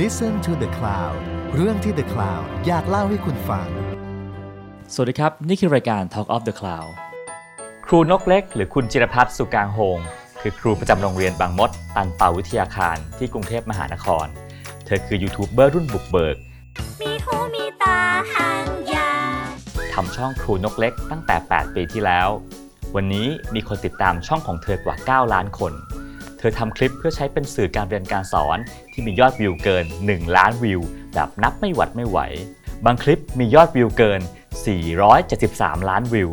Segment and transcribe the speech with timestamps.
[0.00, 1.16] Listen to the Cloud
[1.54, 3.68] เรื่องที่ The Cloud อยากเล่าให้คุณฟัง
[4.94, 6.90] สวัสดีครับ นี่คือรายการ Talk of the Cloud
[7.86, 9.98] ครูนกเล็ก หรือคุณจิรพัฒน์สุกางโฮง
[10.40, 14.26] คือครูประจำโรงเรียนบางมด ตันเป่าวิทยาคารที่กรุงเทพมหานคร
[14.86, 16.36] เธอคือยูทูบเบอร์รุ่นบุกเบิก
[17.00, 17.98] มีหูมีตา
[18.32, 19.46] หางยาว
[19.92, 22.28] ทำช่องครูนกเล็กตั้งแต่ 8 ปีที่แล้ว
[22.94, 24.96] วันนี้มีคนติดตามช่องของเธอกว่า
[25.26, 28.58] 9 ล้านคนเธอทำคลิปเพื่อใช้เป็นสื่อการเรียนการสอน
[28.92, 30.80] ที่มียอดวิวเกิน 1 ล้านวิว
[31.14, 32.18] แบบนับไม่หวัดไม่ไหว
[32.84, 34.20] บางคลิปมียอดวิวเกิน
[35.04, 36.30] 473 ล้านวิว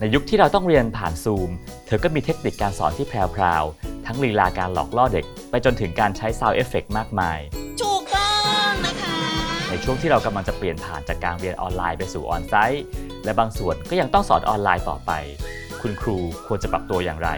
[0.00, 1.50] ในยุคที่เราต้องเรียนผ่านซูม
[1.86, 7.38] เธอก็มีเทคนิคการสอนที่แพรวๆ ทั้งลีลาการหลอกล่อเด็ก ไปจนถึงการใช้ sound effect มากมาย
[7.80, 8.30] ถูกต้อ
[8.70, 9.18] งนะคะ
[9.68, 12.84] ในช่วงที่เรากำลังจะเปลี่ยนผ่านจากการเรียนออนไลน์ไปสู่ออนไซต์
[13.24, 15.12] และบางส่วนก็ยังต้องสอนออนไลน์ต่อไป
[15.80, 17.30] คุณครูควรจะปรับตัวอย่างไร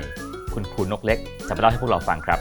[0.55, 1.19] คุณครูนกเล็ก
[1.49, 2.39] จะมาเล่าให้พวกเราฟังครับ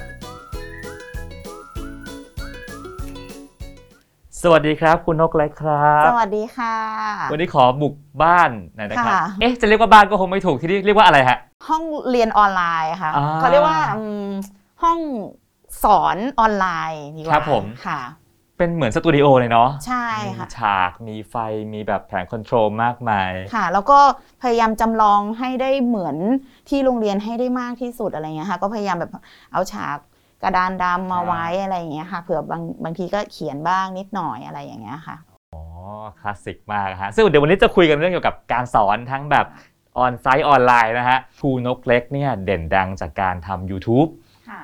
[4.44, 6.76] สวัสดีครับ คุณนกเล็กครับ สวัสดีค่ะ
[7.32, 14.28] วันนี้ขอบุกบ้านหน่อยนะครับ ค่ะ เอ๊ะจะเรียกว่าบ้านก็คงไม่ถูกที่นี่เรียกว่าอะไรฮะ ห้องเรียนออนไลน์ค่ะอ่าเขาเรียกว่าอืม
[14.84, 15.00] ห้อง
[15.84, 18.00] สอนออนไลน์ดีกว่าครับผม ค่ะ
[18.60, 20.08] เป็นเหมือนสตูดิโอเลยเนาะใช่
[20.38, 21.36] ค่ะ มีฉากมีไฟ
[21.74, 24.00] มีแบบแผงคอนโทรลมากมาย ค่ะ แล้วก็
[24.42, 26.16] พยายามจำลองให้ได้เหมือน
[26.70, 29.12] ที่โรงเรียนให้ได้มากที่สุดอะไรเงี้ยค่ะ ก็พยายามแบบ
[29.54, 29.98] เอาฉาก
[30.44, 35.16] กระดานดำมาไว้อะไรอย่างเงี้ยค่ะเผื่อบางบางทีก็เขียนบ้างนิดหน่อยอะไรอย่างเงี้ยค่ะ
[35.54, 35.64] อ๋อ
[36.20, 39.46] คลาสสิกมากฮะซึ่งเดี๋ยววันนี้จะคุยกันเรื่องเกี่ยวกับการสอนทั้งแบบ
[39.98, 44.10] ออนไซต์ออนไลน์นะฮะครูนกเล็กเนี่ยเด่นดังจากการทำ YouTube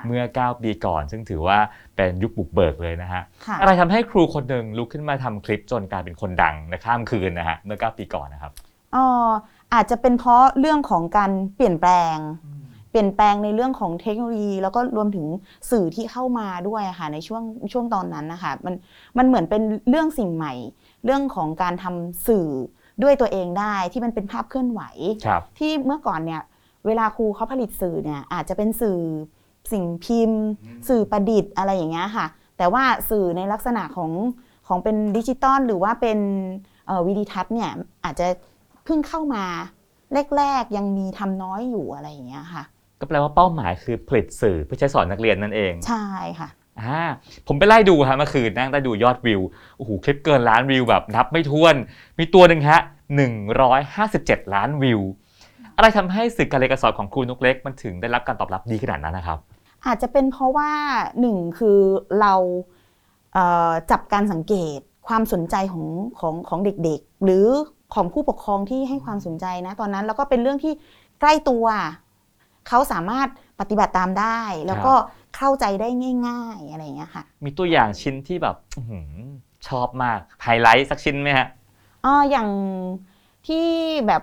[0.06, 1.58] เมื่อ 9 ปีก่อน ซึ่งถือว่า
[1.96, 8.52] เป็นยุคบุกเบิกเลยนะฮะค่ะอะไรทำให้ครูคนหนึ่งลุกขึ้นมาทำคลิปจนกลายเป็นคนดังในข้ามคืนนะฮะเมื่อ 9 ปีก่อนนะครับ
[8.96, 9.06] อ๋อ
[9.74, 12.16] อาจจะเป็นเพราะเรื่องของการเปลี่ยนแปลง
[12.90, 15.26] เปลี่ยนแปลงในเรื่องของเทคโนโลยี แล้วก็รวมถึง
[15.70, 17.42] สื่อที่เข้ามาด้วยอะค่ะในช่วง
[17.72, 18.74] ช่วงตอนนั้นนะคะมัน
[19.18, 20.54] มันเหมือนเป็นเรื่องสิ่งใหม่
[21.04, 22.48] เรื่องของการทำสื่อ
[23.02, 24.82] ด้วยตัวเองได้ที่มันเป็นภาพเคลื่อนไหว
[25.26, 26.42] ครับที่เมื่อก่อนเนี่ย
[26.86, 28.98] เวลาครูเขาผลิตสื่อเนี่ยอาจจะเป็นสื่อ
[29.72, 30.40] สิ่งพิมพ์
[30.88, 32.26] สื่อประดิษฐ์อะไรอย่างเงี้ยค่ะ
[32.58, 34.10] แต่ว่าสื่อในลักษณะของ
[34.68, 36.18] ของเป็นดิจิตอลหรือว่าเป็น
[36.86, 37.70] เอ่อวิดีทัศน์เนี่ย
[38.04, 38.26] อาจจะ
[38.84, 39.44] เพิ่งเข้ามา
[40.36, 42.62] แรกๆยังมีทำน้อยอยู่อะไรอย่างเงี้ยค่ะ
[43.00, 46.06] ก็แปลว่าเป้าหมายคือผลิตสื่อเพื่อใช้สอนนักเรียนนั่นเอง ใช่
[46.40, 46.48] ค่ะ
[46.80, 47.00] อ่า
[47.46, 49.40] ผมไปไล่ดูฮะเมื่อคืนนั่งได้ดูยอดวิว
[49.76, 51.74] โอ้โหคลิปเกินล้านวิวแบบนับไม่ถ้วน
[52.18, 52.80] มีตัวหนึ่งฮะ
[53.66, 55.00] 157 ล้านวิว
[55.76, 59.38] อะไรทำให้สื่อการเรียนการสอนของครูนกเล็กมันถึงได้รับการตอบรับดีขนาดนั้นนะครับ
[59.86, 60.70] อาจจะเป็นเพราะว่า
[61.20, 61.78] หนึ่งคือ
[62.20, 62.34] เรา
[63.34, 65.86] เอ่อจับการสังเกตความสนใจของ
[66.18, 67.46] ของของเด็กๆ หรือ
[67.94, 70.72] ของผู้ปกครองที่ให้ความสนใจนะตอนนั้น แล้วก็เป็นเรื่องที่
[71.20, 71.66] ใกล้ตัว
[72.68, 73.28] เขาสามารถ
[73.60, 74.94] ปฏิบัติตามได้ แล้วก็
[75.36, 75.88] เข้าใจได้
[76.28, 79.10] ง่าย ๆอะไรอย่างเงี้ยค่ะ มีตัวอย่างชิ้นที่แบบอื้อหือ
[79.68, 81.46] ชอบมากไฮไลท์สักชิ้นไหมฮะ
[82.04, 82.48] อ๋ออย่าง
[83.46, 83.66] ที่
[84.06, 84.22] แบบ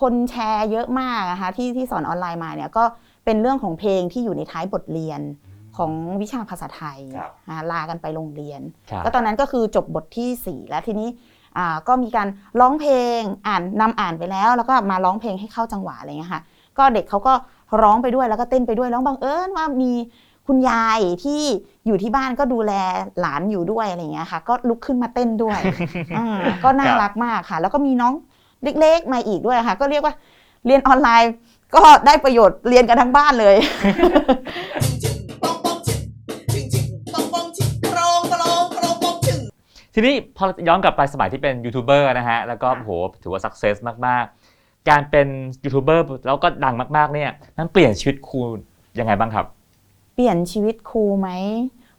[0.00, 2.84] คนแชร์เยอะมากนะคะที่ที่สอนออนไลน์มาเนี่ยก็
[3.30, 5.20] เป็นเรื่องของเพลงที่อยู่ในท้ายบทเรียน
[5.76, 8.60] ของวิชาภาษาไทยครับอ่าลากันไปโรงเรียน
[8.90, 11.08] ครับก็ตอนนั้นก็คือจบบทที่ 4 แล้วทีนี้
[11.58, 12.28] อ่าก็มีการ
[12.60, 16.42] ร้องเพลงอ่านนำอ่านไปแล้ว แล้วก็มาร้องเพลงให้เข้าจังหวะอะไรเงี้ยค่ะ
[16.78, 17.32] ก็เด็กเขาก็
[17.82, 19.92] ร้องไปด้วยแล้วก็เต้นไปด้วยแล้วบังเอิญว่ามี
[20.46, 21.42] คุณยายที่
[21.86, 22.72] อยู่ที่บ้านก็ดูแล
[23.20, 25.60] หลานอยู่ด้วยอะไรเงี้ยค่ะ ก็ลุกขึ้นมาเต้นด้วย
[26.18, 28.14] อ่าก็น่ารักมากค่ะ แล้วก็มีน้อง
[28.80, 30.14] เล็กๆมาอีกด้วยค่ะ ก็เรียกว่า
[30.66, 31.32] เรียนออนไลน์
[31.74, 33.56] ก็ได้ประโยชน์เรียนกันทั้งบ้านเลย
[35.42, 35.94] ปองปองชิ
[36.52, 39.40] ชิงชิงปองปองชิกรองกรองกรองปองชึง
[39.94, 42.90] ทีนี้พอย้อนกลับไปสมัยที่เป็นยูทูบเบอร์นะฮะ แล้วก็ค่ะโห
[43.22, 43.76] ถือว่าสักเซส
[44.06, 44.24] มาก
[44.56, 45.28] ๆ การเป็น
[45.64, 48.40] ยูทูบเบอร์แล้วก็ดังมาก ๆ เนี่ยนั้นเปลี่ยนชีวิตครู
[48.98, 49.46] ยังไงบ้างครับ
[50.14, 51.28] เปลี่ยนชีวิตครูไหม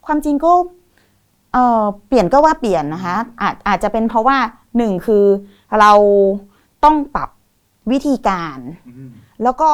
[0.05, 0.51] ความจริงก็
[1.53, 4.37] เออเปลี่ยนก็ว่าเปลี่ยนนะคะอาจอาจจะเป็นเพราะว่า
[4.77, 5.25] หนึ่งคือ
[5.79, 5.91] เรา
[6.83, 7.29] ต้องปรับ
[7.91, 8.59] วิธีการ
[9.43, 9.69] แล้วก็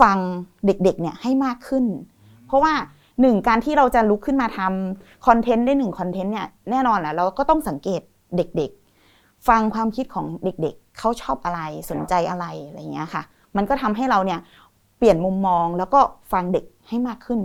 [0.00, 0.18] ฟัง
[0.66, 1.84] เด็กๆเนี่ยให้มากขึ้น
[2.46, 2.74] เพราะว่า
[3.20, 8.00] หนึ่งการที่เราจะลุกขึ้นมาทำคอนเทนต์ได้หนึ่งคอนเทนต์เนี่ยแน่นอนแหละเราก็ต้องสังเกต
[8.36, 11.60] เด็กๆ ฟังความคิดของเด็กๆ เขาชอบอะไร
[11.90, 13.22] สนใจอะไรอะไรอย่างเงี้ยค่ะ
[13.56, 14.40] มันก็ทำให้เราเนี่ย
[14.98, 16.00] เปลี่ยนมุมมองแล้วก็
[16.32, 17.40] ฟังเด็กให้มากขึ้น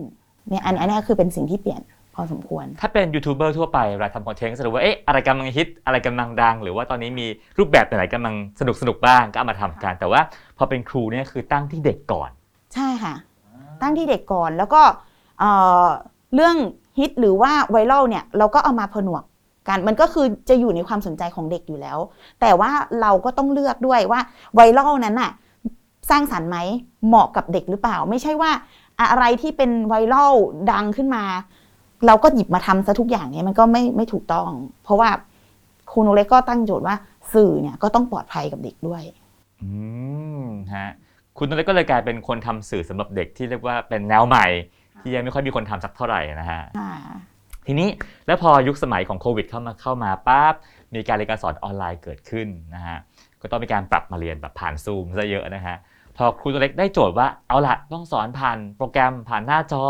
[0.50, 7.28] เนี่ยอันอันนี้คือเป็นสิ่งที่เปลี่ยนพ อสมควร ถ้าเป็นยูทูบเบอร์ทั่วไปเวลาทำคอนเทนต์ก็จะรู้ว่าเอ๊ะอะไรกำลังฮิตอะไรกำลังดัง หรือว่าตอนนี้มี
[7.58, 10.22] รูปแบบไหนกำลังสนุกสนุกบ้างก็เอามาทำกัน แต่ว่า
[10.58, 12.30] พอเป็นครูเนี่ยคือตั้งที่เด็กก่อน
[12.74, 13.14] ใช่ค่ะ
[13.82, 14.82] ตั้งที่เด็กก่อนแล้วก็
[15.40, 15.52] เอ่
[15.84, 15.86] อ
[16.36, 16.56] เรื่อง
[17.00, 19.24] ฮิตหรือว่าไวรัลเนี่ยเราก็เอามาผนวก
[19.68, 21.98] กันมันก็คือจะอยู่ในความสนใจของเด็กอยู่แล้ว
[22.42, 22.72] แต่ว่า
[23.02, 24.20] เราก็ต้องเลือกด้วยว่า
[24.56, 25.32] ไวรัลนั้นน่ะ
[26.10, 26.58] สร้างสรรค์ไหม
[27.08, 28.52] เหมาะกับเด็กหรือเปล่า ไม่ใช่ว่า
[29.02, 30.34] อะไรที่เป็นไวรัล
[30.72, 31.24] ดังขึ้นมา
[32.06, 34.50] เราก็หยิบมาทำซะทุกอย่างเนี่ยมันก็ไม่ไม่ถูกต้อง
[34.84, 35.10] เพราะว่า
[35.92, 36.96] ครูนกเล็กก็ตั้งโจทย์ว่า
[37.34, 39.02] สื่อเนี่ยก็ต้องปลอดภัยกับเด็กด้วย
[39.64, 39.70] อื
[40.44, 40.46] ม
[40.76, 40.90] ฮะ
[41.38, 44.46] คุณนเล็กก็เลยกลายเป็นคนทำสื่อสำหรับเด็กที่เรียกว่าเป็นแนวใหม่
[45.02, 46.94] ที่ยังไม่ค่อยมีคนทำสักเท่าไหร่นะฮะค่ะ
[47.68, 47.90] ทีนี้
[48.28, 50.54] แล้วพอยุคสมัยของโควิดเข้ามาเข้ามาปั๊บ
[50.96, 52.98] มีการเรียนการสอนออนไลน์เกิดขึ้นนะฮะ
[53.42, 55.76] ก็ต้องมีการปรับมาเรียนแบบผ่านซูมซะเยอะนะฮะ
[56.18, 59.84] พอครูตัวเล็กได้โจทย์ว่าเอาละต้องสอนผ่านโปรแกรมผ่านหน้าจอ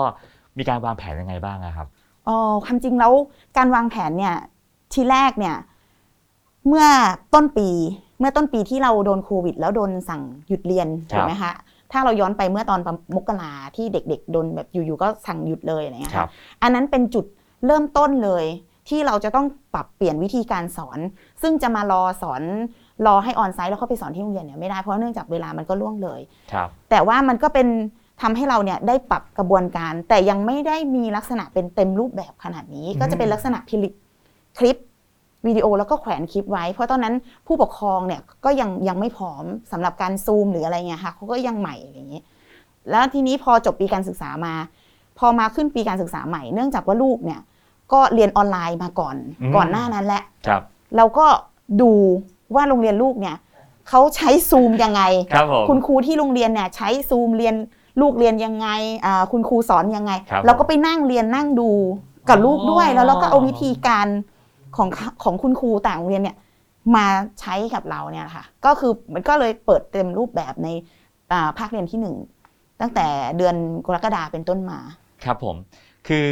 [0.57, 1.88] มีการวางแผนยังไงบ้างอะครับ
[2.27, 3.13] อ๋อความจริงแล้ว
[3.57, 4.35] การวางแผนเนี่ย
[4.94, 5.56] ทีแรกเนี่ย
[6.68, 6.85] เมื่อ
[7.33, 7.69] ต้นปี
[8.19, 11.53] เมื่อต้นปีที่เราโดนโควิด แล้วโดนสั่งหยุดเรียนครับถูกไหมคะ
[11.91, 16.29] ถ้าเราย้อนไปเมื่อตอนประมกราที่เด็ก ๆ โดนแบบอยู่ๆก็สั่งหยุดเลยอะไรเงี้ยครัค่ะบ
[16.63, 17.25] อันนั้นเป็นจุด
[17.65, 18.45] เริ่มต้นเลย
[18.89, 21.00] ที่เราจะต้องปรับเปลี่ยนวิธีการสอน
[21.41, 22.41] ซึ่งจะมารอสอน
[23.06, 26.21] รอให้ออนไซต์แล้วเข้าไปสอนที่โรงเรียนเนี่ยไม่ได้เพราะเนื่องจากเวลามันก็ล่วงเลย
[26.53, 27.68] ครับแต่ว่ามันก็เป็น
[28.22, 33.94] ทำให้เราเนี่ยได้ปรับกระบวนการ แต่ยังไม่ได้มีลักษณะเป็นเต็มรูปแบบขนาดนี้อืมก็จะเป็นลักษณะผลิต
[34.58, 34.78] คลิป
[35.48, 37.16] วิดีโอแล้วก็แขวนคลิปไว้ เพราะตอนนั้น
[37.48, 42.22] ผู้ปกครองเนี่ยก็ยังยังไม่พร้อมสำหรับการซูมหรืออะไรเงี้ยค่ะเขาก็ยังใหม่อะไรอย่างนี้
[42.90, 44.54] แล้วทีนี้พอจบปีการศึกษามา
[45.19, 47.40] พอมาขึ้นปีการศึกษาใหม่เนื่องจากว่าลูกเนี่ย
[47.94, 50.62] ก็เรียนออนไลน์มาก่อนอืมก่อนหน้านั้นแหละครับ
[50.98, 51.25] เราก็
[51.81, 51.92] ดู
[52.56, 53.36] ว่าโรงเรียนลูกเนี่ย
[53.90, 55.02] เขาใช้ซูมยังไง
[55.34, 57.56] ครับผมคุณครูที่โรงเรียนเนี่ยใช้ซูมเรียน
[58.01, 58.67] ลูกเรียนยังไง
[59.05, 61.69] อ่าคุณครูสอนยังไงครับเราก็ไปนั่งเรียนนั่งดู
[62.29, 64.07] กับลูกด้วยอ๋อแล้วเราก็เอาวิธีการ
[64.77, 64.89] ของ
[65.23, 66.38] ของคุณครูต่างโรงเรียนเนี่ย
[66.95, 67.05] มา
[67.39, 70.67] ใช้กับเราเนี่ยค่ะ ก็คือมันก็เลยเปิดเต็มรูปแบบใน
[71.31, 72.15] อ่าภาคเรียนที่หนึ่ง
[72.81, 73.07] ตั้งแต่
[73.38, 73.55] เดือน
[73.85, 74.79] กรกฎาเป็นต้นมา
[75.23, 75.55] ครับผม
[76.07, 76.27] คือ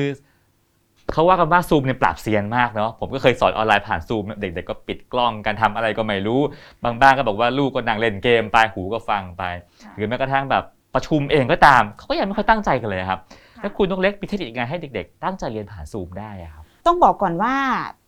[1.12, 6.42] เขาว่ากันว่าซูมเนี่ยปราบเซียนมากเนาะผมก็เคยสอนออนไลน์ผ่านซูมเด็กๆก็ปิดกล้องการทำอะไรก็ไม่รู้
[6.84, 9.44] บางบ้านก็บอกว่าลูกก็นั่งเล่นเกมไปหูก็ฟังไป
[9.96, 10.64] หรือแม้กระทั่งแบบ
[10.96, 13.20] ประชุมเองก็ตามเขาก็ยังไม่ค่อยตั้งใจกันเลยครับ
[13.62, 17.56] แล้วคุณต้องเล็กมีเทคนิคยังไงให้เด็ก ๆ ตั้งใจเรียนผ่านซูมได้อะครับต้องบอกก่อนว่า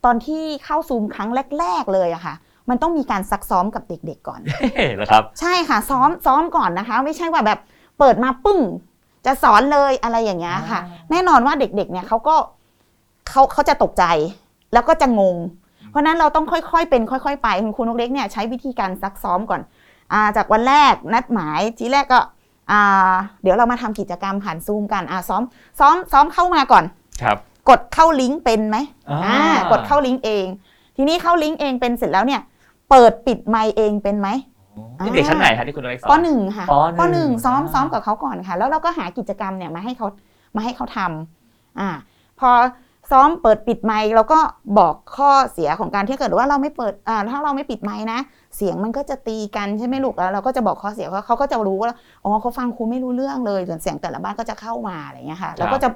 [0.05, 1.29] ตอนที่เข้าซูมครั้ง
[1.59, 2.35] แรก ๆ เลยอะค่ะ
[2.69, 4.39] มันต้องมีการซักซ้อมกับเด็ก ๆ ก่อน
[4.75, 7.59] เฮ้เหรอครับ ใช่ค่ะซ้อมซ้อมก่อนนะคะ ไม่ใช่ว่าแบบ
[7.99, 8.59] เปิดมาปึ้ง
[9.25, 10.79] จะสอนเลยอะไรอย่างเงี้ยค่ะ
[11.11, 12.35] แน่นอนว่าเด็ก ๆ เนี่ยเขาก็
[13.29, 14.03] เขาเขาจะตกใจ
[14.73, 15.37] แล้วก็จะงง
[15.89, 19.61] เพราะฉะนั้นเราต้องค่อยๆเป็นค่อย ๆ ไปคุณครูนกเล็กเนี่ยใช้วิธีการซักซ้อมก่อน
[20.13, 22.36] อ่าจากวันแรกนัดหมายทีแรกก็อ่า
[23.41, 25.43] เดี๋ยวเรามาทำกิจกรรมผ่านซูมกันอ่าซ้อม
[25.79, 26.83] ซ้อมซ้อมเข้ามาก่อน
[27.23, 27.37] ครับ
[27.69, 28.77] กดเข้าลิงก์เป็นไหม
[29.09, 29.39] อ่าอ่า
[29.71, 30.45] กดเข้าลิงก์เอง
[30.95, 32.41] ทีนี้เข้าลิงก์เองเป็นเสร็จแล้วเนี่ย
[32.89, 34.27] เปิดปิดไมค์เองเป็นไหม
[35.03, 36.65] นี่เด็กชั้นไหนครับที่คุณต้องเล็กสอนปหนึ่งค่ะ
[36.99, 40.07] ปหนึ่งซ้อมอ่าซ้อมกับเขาก่อนค่ะ แล้วเราก็หากิจกรรมเนี่ยมาให้เขา
[40.55, 41.89] มาให้เขาทำอ่า
[42.39, 42.49] พอ
[43.11, 44.39] ซ้อมเปิดปิดไมค์เราก็
[44.79, 48.19] บอกข้อเสียของการที่เกิดว่าเราไม่เปิดอ่าถ้าเราไม่ปิดไมค์นะ
[48.57, 51.89] เสียงมันก็จะตีกันใช่ไหมลูกแล้วเราก็จะบอกข้อเสียเขาเขาก็จะรู้ว่า
[52.23, 55.89] อ๋อเขาฟังครูไม่รู้เรื่องเลยส่วนเสียงแต่ละบ้านก็จะเข้ามาอะไรอย่างเงี้ยค่ะแล้วก็จะ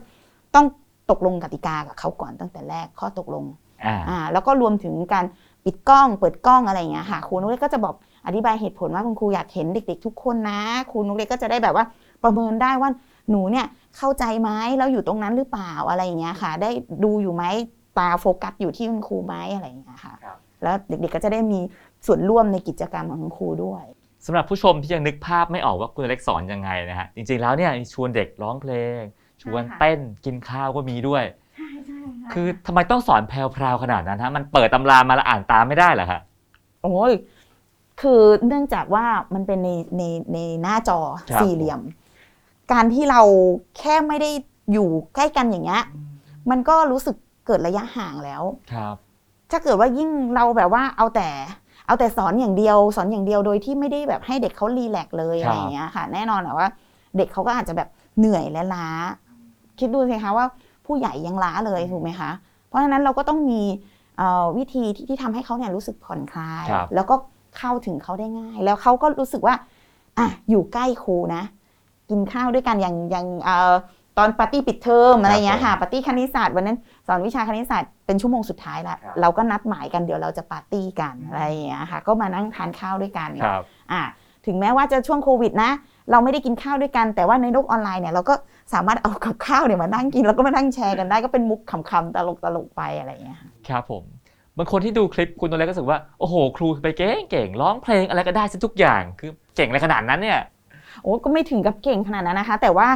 [0.56, 0.66] ต้อง
[1.12, 3.46] ตกลงกติกากับเขาก่อนตั้งแต่แรกข้อตกลง
[3.86, 5.26] อ่าอ่าแล้วก็รวมถึงการ
[5.66, 10.60] ปิดกล้องเปิดกล้องอะไรอย่างเงี้ยค่ะครูนุกเล็กก็จะบอกอธิบายเหตุผลว่าคุณครูอยากเห็นเด็ก ๆ ทุกคนนะ
[10.92, 11.86] ครูนุกเล็กก็จะได้แบบว่า
[12.24, 12.90] ประเมินได้ว่า
[13.32, 13.66] หนูเนี่ย
[13.98, 16.70] เข้าใจไหมแล้วอยู่ตรงนั้นหรือเปล่าอะไรอย่างเงี้ยค่ะ ได้
[17.04, 17.44] ดูอยู่ไหม
[17.98, 21.60] ตาโฟกัสอยู่ที่คุณครูไหมอะไรอย่างเงี้ยค่ะ ครับ แล้วเด็กๆก็จะได้มี
[22.06, 23.84] ส่วนร่วมในกิจกรรมของคุณครูด้วย
[24.26, 29.02] สำหรับผู้ชมที่ยังนึกภาพไม่ออกว่าคุณเล็กสอนยังไงนะฮะจริงๆแล้วเนี่ยชวนเด็กร้องเพลง
[29.42, 31.24] ชวนใช่ค่ะเต้นกินข้าวก็มีด้วย
[32.34, 36.22] คือทำไมต้องสอนแพรวๆขนาดนั้นฮะมันเปิดตำรามาแล้วอ่านตามไม่ได้เหรอฮะ
[36.84, 37.12] โอ้ย
[38.02, 41.82] คือเนื่องจากว่ามันเป็นในในในหน้าจอครับ สี่เหลี่ยม
[42.72, 43.22] การที่เรา
[43.78, 44.32] แค่ไม่ได้
[44.74, 45.84] อยู่ใกล้กันอย่างเงี้ย
[46.50, 47.16] มันก็รู้สึก
[47.48, 48.96] เกิดระยะห่างแล้วครับ
[49.52, 51.30] ถ้าเกิดว่ายิ่งเราแบบว่าเอาแต่
[51.88, 56.68] เอาแต่สอนอย่างเดียว สอนอย่างเดียวโดยที่ไม่ได้แบบให้เด็กเขารีแลกซ์เลยครับอะไรอย่างเงี้ยค่ะ แน่นอนแหละว่า
[57.18, 58.88] เด็กเขาก็อาจจะแบบเหนื่อยและล้า
[59.80, 60.46] คิดดูสิคะว่า
[60.86, 62.32] ผู้ใหญ่ยังล้าเลยถูกไหมคะ
[62.68, 63.62] เพราะฉะนั้นเราก็ต้องมี
[64.18, 67.16] เอ่อวิธีที่ที่ทำให้เขาเนี่ยรู้สึกผ่อนคลายครับแล้วก็
[67.58, 69.56] เข้าถึงเขาได้ง่าย แล้วเขาก็รู้สึกว่า
[70.18, 71.44] อะอยู่ใกล้ครูนะ
[72.12, 73.74] กินข้าวด้วยกันอย่างอย่างเอ่อ
[74.18, 76.78] ตอนปาร์ตี้ปิดเทอมอะไรอย่างเงี้ยค่ะปาร์ตี้คณิตศาสตร์วันนั้น
[77.08, 84.02] สอนวิชาคณิตศาสตร์เป็นชั่วโมงสุดท้ายละครับเราก็นัดหมายกันเดี๋ยวเราจะปาร์ตี้กันอะไรอย่างเงี้ยค่ะ ก็มานั่งทานข้าวด้วยกันครับอะ
[84.46, 85.72] ถึงแม้ว่าจะช่วงโควิดนะ
[86.12, 88.34] เราไม่ได้กินข้าวด้วยกัน แต่ว่าในโลกออนไลน์เนี่ยเราก็
[88.74, 92.18] สามารถเอากับข้าวเนี่ยมานั่งกินแล้วก็มานั่งแชร์กันได้ก็เป็นมุกขำๆต
[92.56, 94.04] ลกๆไปอะไรอย่างเงี้ยค่ะครับผม
[94.58, 100.40] บางคนที่ดูคลิปคุณตัวเล็กก็รู้สึกว่าโอ้โห ครูไปเก่งเก่งร้องเพลงอะไรก็ได้ซะทุกอย่างคือเก่งอะไรขนาดนั้นเนี่ย
[101.02, 102.88] โอ้ก็ไม่ถึงกับเก่งขนาดนั้นนะคะ แต่ว่า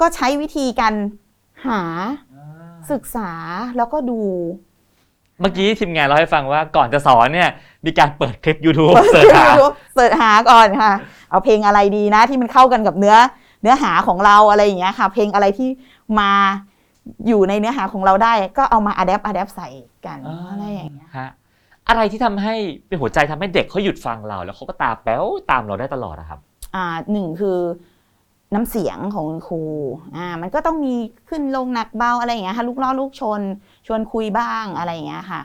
[0.00, 0.94] ก็ใช้วิธีการ
[1.66, 1.82] หา
[2.90, 3.30] ศึกษา
[3.76, 4.20] แล้วก็ดู
[5.40, 7.50] เมื่อกี้ทีมงานเล่าให้ฟังว่าก่อนจะสอนเนี่ย
[7.86, 9.46] มีการเปิดคลิป YouTube search หา
[9.94, 10.92] search หาก่อนค่ะ
[11.30, 13.16] เอาเพลงอะไรดีนะ ที่มันเข้ากันกับเนื้อ
[13.62, 15.68] เนื้อหาของเราอะไรอย่างเงี้ยค่ะ เพลงอะไรที่
[16.18, 16.30] มา
[17.28, 19.68] อยู่ในเนื้อหาของเราได้ ก็เอามา adapt adapt ใส่
[20.06, 20.18] กัน
[20.50, 21.28] อะไรอย่างเงี้ยฮะ
[21.88, 22.54] อะไรที่ทำให้
[22.86, 26.47] เป็นหัวใจทำให้เด็กเขาหยุดฟังเรา แล้วเขาก็ตาแป๊วตามเราได้ตลอดอะครับอ่า
[27.12, 27.58] หนึ่งคือ
[28.54, 29.62] น้ำเสียงของคุณครู
[30.16, 30.94] อ่ามันก็ต้องมี
[31.28, 33.40] ขึ้นลงหนักเบาอะไรอย่างเงี้ยค่ะลูกล้อลูกชน
[33.86, 35.42] ชวนคุยบ้างอะไรอย่างเงี้ยค่ะ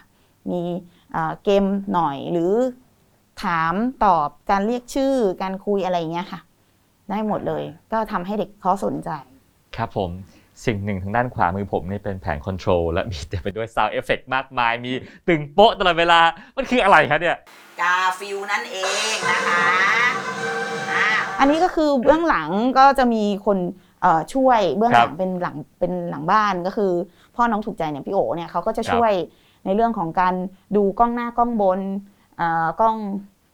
[0.49, 0.61] มี
[1.15, 1.63] อ่าเกม
[1.93, 2.53] หน่อยหรือ
[3.43, 3.73] ถาม
[4.05, 6.39] ตอบการเรียกชื่อการคุยอะไรอย่างเงี้ยค่ะ
[7.09, 9.09] ได้หมดเลยก็ทำให้เด็กเขาสนใจ
[9.77, 10.09] ครับผม
[10.65, 14.91] สิ่งหนึ่งทางด้านขวามือผมนี่เป็นแผง control และมีเต็มไปด้วย sound effect มากมาย มี
[15.27, 16.19] ตึงโป๊ะตลอดเวลา
[16.57, 17.37] มันคืออะไรครับเนี่ย
[17.81, 18.77] กาฟิลนั่นเอ
[19.13, 19.63] งนะคะ
[21.43, 23.57] อ่าอันนี้ก็คือเบื้องหลังก็จะมีคน
[24.01, 26.91] เอ่อช่วยเบื้องหลัคงรับเป็นหลังเป็นหลังบ้านก็คือ
[27.35, 29.11] พ่อน้องถูกใจเนี่ยพี่โอเนี่ยเขาก็จะครับช่วย
[29.65, 30.33] ในเรื่องของการ
[30.75, 31.79] ดูกล้องหน้ากล้องบน
[32.37, 32.97] เอ่อกล้อง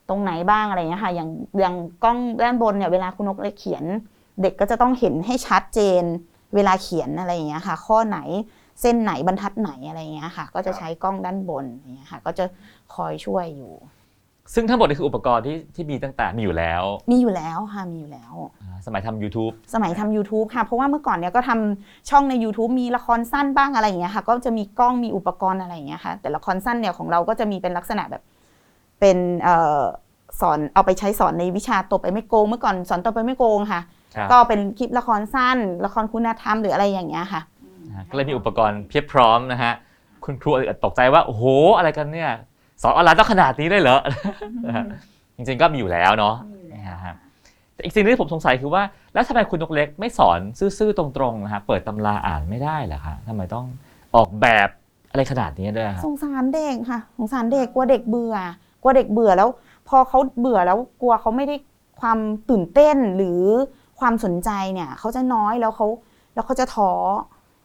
[0.10, 1.29] ตรงไหนบ้างอะไรอย่างเงี้ยค่ะอย่าง
[1.60, 3.84] อย่างกล้องด้านบนเนี่ยเวลาคุณนกเขียน
[4.41, 6.03] เด็กก็จะต้องเห็นให้ชัดเจน
[6.55, 8.19] เวลาเขียนอะไรอย่างเงี้ยค่ะ ข้อไหน
[8.81, 12.46] เส้นไหนบรรทัดไหนอะไรอย่างเงี้ยค่ะ ก็จะใช้กล้องด้านบนอย่างเงี้ยค่ะ ก็จะ
[12.96, 13.74] คอยช่วยอยู่
[14.53, 28.24] ซึ่งทั้งหมดนี่คืออุปกรณ์ที่ที่มีตั้งแต่มีอยู่แล้วมีอยู่แล้วค่ะมีอยู่แล้ว อ่าสมัยทำ YouTube สมัยทำ YouTube ค่ะ เพราะว่าเมื่อก่อนเนี่ยก็ทำช่องใน YouTube มีละครสั้นบ้างอะไรอย่างเงี้ยค่ะ ก็จะมีกล้องมีอุปกรณ์อะไรอย่างเงี้ยค่ะ แต่ละครสั้นเนี่ยของเราก็จะมีเป็นลักษณะแบบ
[29.00, 29.84] เป็นเอ่อ
[30.41, 33.82] สอนเอาไปใช้สอนในวิชาตบไปไม่โกง เมื่อก่อนสอนตบไปไม่โกงค่ะ
[34.15, 37.41] ครับก็เป็นคลิปละครสั้น ละครคุณธรรมหรืออะไรอย่างเงี้ยค่ะ
[37.88, 39.74] นะฮะก็เลยมีอุปกรณ์เพียบพร้อมนะฮะ
[40.25, 41.44] คุณครูอาจจะตกใจว่า โอ้โห
[41.77, 42.32] อะไรกันเนี่ย
[42.81, 43.98] สอนออนไลน์ต้องขนาดนี้เลยเหรอ
[44.65, 44.86] นะฮะ
[45.36, 46.36] จริงๆก็มีอยู่แล้วเนาะ
[46.74, 47.15] นะฮะ
[47.74, 48.83] แต่อีกสิ่งหนึงที่ผมสงสัยคือว่า
[49.13, 50.39] แล้วทำไมคุณนกเล็กไม่สอน
[50.77, 53.65] ซื่อๆตรงๆนะฮะเปิดตำราอ่านไม่ได้เหรอคะทำไมต้อง
[54.15, 54.69] ออกแบบ
[55.12, 58.36] อะไรขนาดนี้ด้วยครับสงสารเด็กค่ะสงสารเด็กกลัวเด็กเบื่อ
[58.81, 59.50] กลัวเด็กเบื่อแล้ว
[59.89, 61.55] พอเขาเบื่อแล้วกลัวเขาไม่ได้
[62.01, 62.17] ความ
[62.50, 63.41] ตื่นเต้นหรือ
[64.00, 65.88] ความสนใจเนี่ยเขาจะน้อยแล้วเขา
[66.33, 66.91] แล้วเขาจะท้อ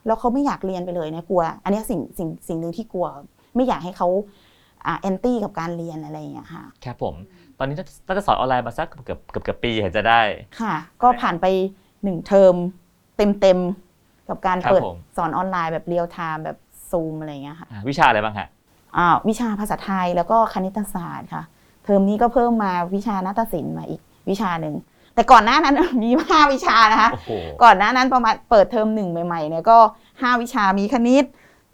[0.07, 3.07] แล้วเขาไม่อยากเรียนไปเลยเนี่ยกลัว อันเนี้ยสิ่งสิ่งสิ่งหนึ่งที่กลัว
[3.57, 4.44] ไม่อยากให้เขาอ่า
[5.01, 7.15] anti กับการเรียนอะไรอย่างเงี้ยค่ะครับผม
[7.59, 10.21] ตอนนี้น่าจะสอนออนไลน์มาสักเกือบเกือบเกือบปีเห็นจะได้
[10.61, 11.47] ค่ะ ก็ผ่านไป
[12.05, 12.55] หนึ่งเทอม
[13.17, 16.57] เต็มเต็มๆกับการครับเปิดผมสอนออนไลน์แบบ real time แบบ
[16.91, 18.49] ซูมอะไรอย่างเงี้ยค่ะอ่าวิชาอะไรบ้างฮะ
[18.97, 21.43] อ่าวิชาภาษาไทยแล้วก็คณิตศาสตร์ค่ะ
[21.85, 24.01] เทอมนี้ก็เพิ่มมาวิชานาฏศิลป์มาอีก
[24.31, 24.75] วิชาหนึ่ง
[25.15, 27.31] แต่ก่อนหน้านั้นมีห้าวิชานะคะโอ้โห
[27.63, 29.79] ก่อนหน้านั้นประมาณเปิดเทอมหนึ่งใหม่ๆเนี่ยก็
[30.23, 31.25] ห้าวิชามีคณิต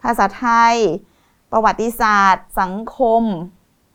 [0.03, 0.75] ภาษาไทย
[1.51, 3.23] ประวัติศาสตร์ สังคม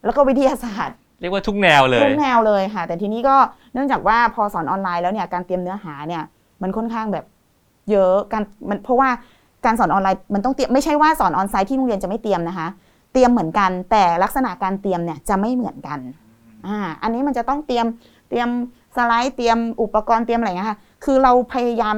[0.04, 3.36] แล้วก็วิทยาศาสตร์ เรียกว่าทุกแนวเลยทุกแนวเลยค่ะ แต่ทีนี้ก็
[3.75, 6.22] เนื่องจากว่าพอสอนออนไลน์แล้วเนี่ยการเตรียมเนื้อหาเนี่ย
[6.62, 7.25] มันค่อนข้างแบบ
[7.90, 9.08] เยอะการมันเพราะว่า
[9.64, 12.68] การสอนออนไลน์มันต้องเตรียมไม่ใช่ว่าสอนออนไซต์ที่โรงเรียนจะไม่เตรียมนะคะ
[13.12, 15.98] เตรียมเหมือนกัน แต่ลักษณะการเตรียมเนี่ยจะไม่เหมือนกัน
[16.66, 17.86] อ่าอันนี้มันจะต้องเตรียม
[18.28, 18.48] เตรียม
[18.96, 21.96] สไลด์เตรียมอุปกรณ์เตรียมอะไรอย่างเงี้ยค่ะคือเราพยายาม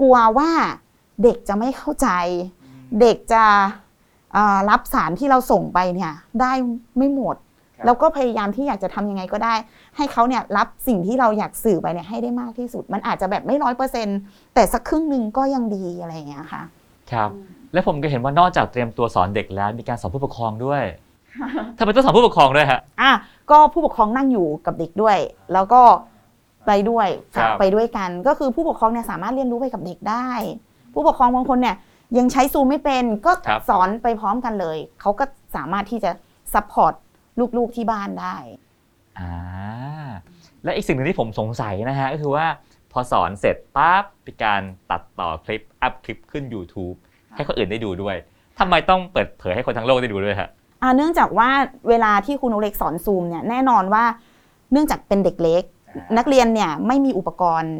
[0.00, 0.50] กลัวว่า
[1.22, 2.08] เด็กจะไม่เข้าใจ
[3.00, 3.83] เด็กจะอ่า
[4.70, 6.52] รับสารที่เราส่งไปเนี่ยได้
[6.98, 7.36] ไม่หมด
[7.76, 9.54] ครับแล้วก็พยายามที่อยากจะทำยังไงก็ได้
[9.96, 14.08] ให้เขาเนี่ยรับสิ่งที่เราอยากสื่อไปเนี่ยให้ได้มากที่สุด มันอาจจะแบบไม่ร้อยเปอร์เซ็น
[14.54, 16.62] แต่สักครึ่งหนึ่งก็ยังดีอะไรอย่างเงี้ยค่ะ
[17.12, 17.30] ครับ
[17.72, 20.82] และผมก็เห็นว่านอกจากเตรียมตัวสอนเด็กแล้วมีการสอนผู้ปกครองด้วย
[21.78, 23.12] ทำไมต้องสอนผู้ปกครองด้วยฮะอะ
[23.50, 25.16] ก็ผู้ปกครองนั่งอยู่กับเด็กด้วย
[25.52, 25.82] แล้วก็
[26.66, 30.28] ไปด้วยครับไปด้วยกัน ก็คือผู้ปกครองเนี่ยสามารถเรียนรู้ไปกับเด็กได้
[30.94, 31.76] ผู้ปกครองบางคนเนี่ย
[32.18, 35.24] ยังใช้ซูมไม่เป็นก็ครับ สอนไปพร้อมกันเลย เขาก็
[35.56, 36.10] สามารถที่จะ
[36.54, 36.94] support
[37.56, 38.36] ลูกๆที่บ้านได้
[39.18, 39.32] อ่า
[40.64, 42.46] และอีกสิ่งหนึ่งที่ผมสงสัยนะฮะก็คือว่า
[42.92, 46.96] พอสอนเสร็จปั๊บมีการตัดต่อคลิป up คลิปขึ้น YouTube
[47.34, 48.16] ให้คนอื่นได้ดูด้วย
[48.58, 50.48] ทำไมต้องเปิดเผยให้คนทั้งโลกได้ดูด้วยฮะ
[50.82, 51.50] อ่าเนื่องจากว่า
[51.88, 54.04] เวลาที่ครูนกเล็กสอนซูมเนี่ยแน่นอนว่า
[54.72, 55.62] เนื่องจากเป็นเด็กเล็ก
[56.18, 57.74] นักเรียนเนี่ยไม่มีอุปกรณ์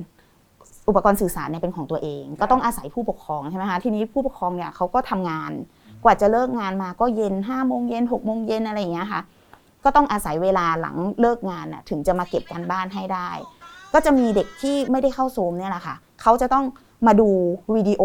[0.88, 5.52] อุปกรณ์สื่อสารเนี่ยเป็นของตัวเอง ก็ต้องอาศัยผู้ปกครองใช่ไหมคะทีนี้ผู้ปกครองเนี่ยเขาก็ทำงาน
[6.04, 9.20] กว่าจะเลิกงานมาก็เย็น5้าโมงเย็นหกโมงเย็นอะไรอย่างเงี้ยค่ะ
[9.84, 13.30] ก็ต้องอาศัยเวลาหลังเลิกงานน่ะถึงจะมาเก็บการบ้านให้ได้
[13.94, 16.64] ก็จะมีเด็กที่ไม่ได้เข้าซูมเนี่ยแหละค่ะเขาจะต้อง
[17.06, 17.28] มาดู
[17.74, 18.02] วิดีโอ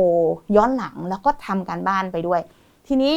[0.56, 2.42] ย้อนหลังแล้วก็ทำการบ้านไปด้วย
[2.88, 3.14] ทีนี้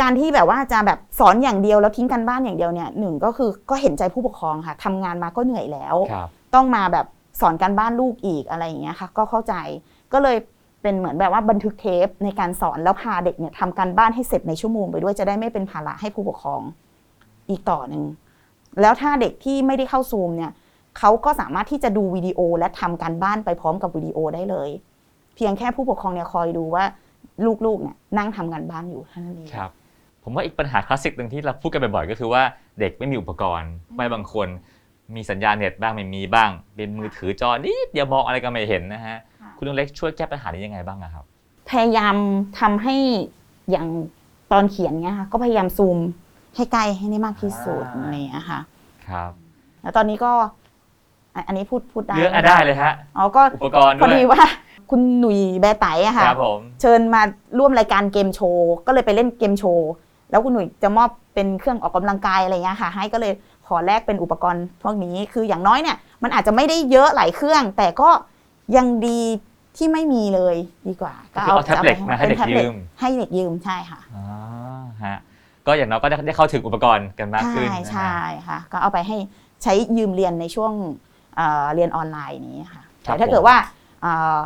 [0.00, 7.06] การที่แบบว่าจะแบบสอนอย่างเดียวแล้วทิ้งกันบ้านอย่างเดียวเนี่ยหนึ่งก็คือก็เห็นใจผู้ปกครองค่ะทำงานมาก็เหนื่อยแล้วครับต้องมาแบบ
[7.40, 9.54] สอนการบ้านลูกอีกอะไรอย่างเงี้ยค่ะ ก็เข้าใจ
[10.12, 10.36] ก็เลย
[10.82, 16.62] เป็นเหมือนแบบว่าบันทึกเทปในการสอนแล้วพาเด็กเนี่ยทำการบ้านให้เสร็จในชั่วโมงไปด้วยจะได้ไม่เป็นภาระให้ผู้ปกครอง
[17.50, 18.04] อีกต่อหนึ่ง
[18.80, 20.50] แล้วถ้าเด็กที่ไม่ได้เข้าซูมเนี่ย
[20.98, 24.68] เขาก็สามารถที่จะดูวิดีโอและทำการบ้านไปพร้อมกับวิดีโอได้เลย
[25.36, 26.84] เพียงแค่ผู้ปกครองเนี่ยคอยดูว่า
[27.64, 29.70] ลูกๆเนี่ยนั่งทำการบ้านอยู่เท่านั้นเองครับ
[30.22, 32.42] ผมว่าอีกปัญหาคลาสสิกหนึ่งที่เราพูดกันบ่อยๆก็คือว่า
[32.80, 34.48] เด็กไม่มีอุปกรณ์ไม่บางคน
[35.14, 41.24] มีสัญญาณเน็ตบ้างไม่มีบ้าง เป็นมือถือจอนิดเดียวมองอะไรก็ไม่เห็นนะฮะค่ะ คุณลุงเล็กช่วยแก้ปัญหานี้ยังไงบ้างอะครับ
[41.70, 42.16] พยายาม
[42.60, 42.96] ทำให้
[43.70, 43.86] อย่าง
[44.52, 45.98] ตอนเขียนเนี้ยค่ะก็พยายามซูม
[46.56, 48.60] ให้ใกล้ให้ได้มากที่สุดอ่า อะไรอย่างเงี้ยค่ะ
[49.08, 49.30] ครับ
[49.82, 50.32] แล้วตอนนี้ก็
[51.34, 54.42] อะอันนี้พูดพูดได้เลือกอะได้เลยฮะอ๋อก็อุปกรณ์พอด้วยดีว่า
[54.90, 57.22] คุณหนุ่ยแบร์ไตอะค่ะ ครับผมเชิญมา
[57.58, 59.90] ร่วมรายการเกมโชว์ ก็เลยไปเล่นเกมโชว์
[60.30, 63.32] แล้วคุณหนุ่ยจะมอบเป็นเครื่องออกกำลังกายอะไรเงี้ยค่ะ ให้ก็เลย
[63.66, 68.10] ขอแลกเป็นอุปกรณ์พวกนี้คืออย่างน้อยเนี่ยมันอาจจะไม่ได้เยอะหลายเครื่อง แต่ก็
[68.76, 69.20] ยังดี
[69.76, 70.56] ที่ไม่มีเลย
[70.88, 75.16] ดีกว่า ก็คือเอาแท็บเล็ตมาให้เด็กป็นแท็บล็ตยืมให้เด็กยืมใช่ค่ะอ่าฮะ
[75.66, 78.16] ก็อย่างน้อยก็ได้ได้เข้าถึงอุปกรณ์กันมากขึ้นใช่นะฮะใช่
[78.48, 79.16] ค่ะก็เอาไปให้
[79.62, 80.72] ใช้ยืมเรียนในช่วง
[81.36, 83.56] เอ่อเรียนออนไลน์นี้ค่ะครับแต่ถ้าเกิดว่า
[84.02, 84.38] เอ่อ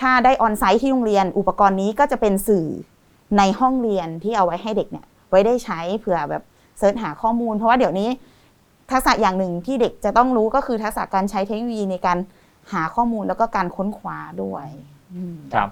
[0.00, 2.66] ถ้าได้ออนไซต์ที่โรงเรียนอุปกรณ์นี้ก็จะเป็นสื่อ
[3.38, 6.42] ในห้องเรียนที่เอาไว้ให้เด็กเนี่ยไว้ได้ใช้เผื่อแบบ
[6.78, 8.08] เสิร์ชหาข้อมูล เพราะว่าเดี๋ยวนี้
[8.90, 12.18] ทักษะอย่างหนึ่งที่เด็กจะต้องรู้ก็คือทักษะการใช้เทคโนโลยีในการ
[12.72, 14.66] หาข้อมูลแล้วก็การค้นคว้าด้วย
[15.14, 15.68] อืมครับ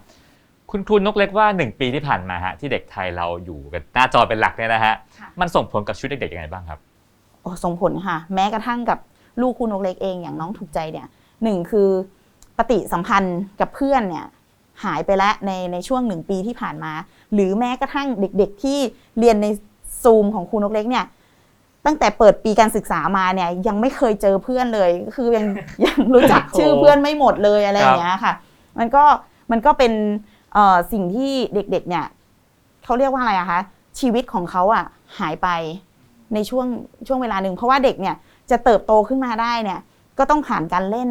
[0.70, 6.78] คุณครูนกเล็กว่า 1 ปีที่ผ่านมาฮะที่เด็กไทยเราอยู่กันหน้าจอเป็นหลักเนี่ยนะฮะค่ะมันส่งผลกับชีวิตเด็กๆยังไงบ้างครับ
[7.42, 8.98] โอ้ส่งผลค่ะ แม้กระทั่งกับ
[9.40, 11.06] ลูกคุณนกเล็กเองอย่างน้องถูกใจเนี่ย
[11.42, 11.88] หนึ่งคือ
[12.58, 14.26] ปฏิสัมพันธ์กับเพื่อนเนี่ย
[14.84, 16.92] หายไปแล้วในในช่วงหนึ่งปีที่ผ่านมา
[17.34, 18.78] หรือแม้กระทั่งเด็ก ๆ ที่
[19.18, 19.46] เรียนใน
[20.02, 21.04] ซูมของครูนกเล็กเนี่ย
[21.86, 25.46] ตั้งแต่เปิดปีการศึกษามาเนี่ยยังไม่เคยเจอเพื่อนเลย ก็คือยัง
[25.84, 28.34] ยังรู้จักชื่อเพื่อนไม่หมดเลยอะไรอย่างเงี้ยค่ะ
[28.78, 29.04] มันก็
[29.50, 29.92] มันก็เป็น
[30.54, 32.06] เอ่อสิ่งที่เด็กๆเนี่ย
[32.84, 33.60] เขาเรียกว่าอะไรอะคะ
[34.00, 34.84] ชีวิตของเขาอะ
[35.18, 35.48] หายไป
[36.34, 36.66] ในช่วง
[37.06, 38.16] ช่วงเวลาหนึ่งเพราะว่าเด็กเนี่ย
[38.50, 39.80] จะเติบโตขึ้นมาได้เนี่ย
[40.18, 41.10] ก็ต้องผ่านการเล่น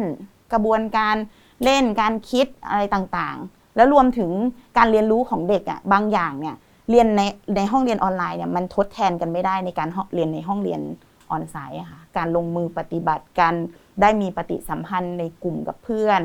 [0.52, 1.16] กระบวนการ
[1.64, 4.30] เล่นการคิดอะไรต่างๆ แล้วรวมถึง
[4.76, 6.56] การเรียนรู้ของเด็กอะบางอย่างเนี่ย
[6.90, 7.22] เรียนใน
[7.56, 10.80] ในห้องเรียนออนไลน์เนี่ยมันทดแทนกันไม่ได้ในการเรียนในห้องเรียน
[11.30, 13.54] ออนไซต์อะค่ะการลงมือปฏิบัติการ
[14.00, 16.20] ได้มีปฏิสัมพันธ์ในกลุ่มกับเพื่อน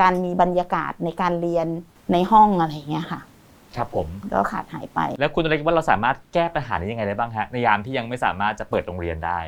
[0.00, 1.66] การมีบรรยากาศในการเรียน
[2.12, 3.20] ในห้องอะไรอย่างเงี้ยค่ะ
[3.76, 9.40] ครับผมก็ขาดหายไป แล้วคุณนกเล็กว่าเราสามารถแก้ปัญหานี้ยังไงได้บ้างฮะในยามที่ยังไม่สามารถจะเปิดโรงเรียนได้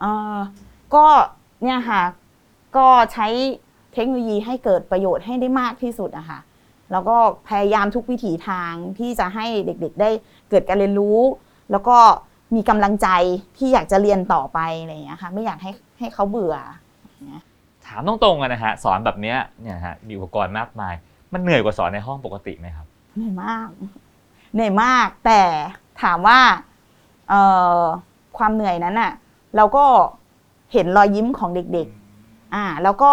[0.00, 0.38] เอ่อ
[0.94, 1.06] ก็
[1.62, 2.02] เนี่ยค่ะ
[2.76, 3.26] ก็ใช้
[3.94, 6.38] เทคโนโลยีให้เกิดประโยชน์ให้ได้มากที่สุดอะค่ะ
[6.92, 7.16] แล้วก็
[7.48, 10.10] พยายามทุกวิถีทางที่จะให้เด็กๆได้
[10.50, 11.20] เกิดการเรียนรู้
[11.70, 11.96] แล้วก็
[12.54, 13.08] มีกำลังใจ
[13.56, 16.56] ที่อยากจะเรียนต่อไปอะไรอย่างเงี้ยค่ะไม่อยากให้ให้เขาเบื่อ
[17.86, 20.94] ถามตรงๆอะนะฮะสอนแบบเนี้ยเนี่ยฮะมีอุปกรณ์มากมาย
[21.32, 23.68] มันเหนื่อยกว่าสอนในห้องปกติไหมครับเหนื่อยมาก
[24.54, 25.40] เหนื่อยมากแต่
[26.02, 26.40] ถามว่า
[27.28, 27.42] เอ่
[27.78, 27.82] อ
[28.38, 29.12] ความเหนื่อยนั้นอะ
[29.56, 29.84] เราก็
[30.72, 33.10] เห็นรอยยิ้มของเด็กๆอ่าแล้วก็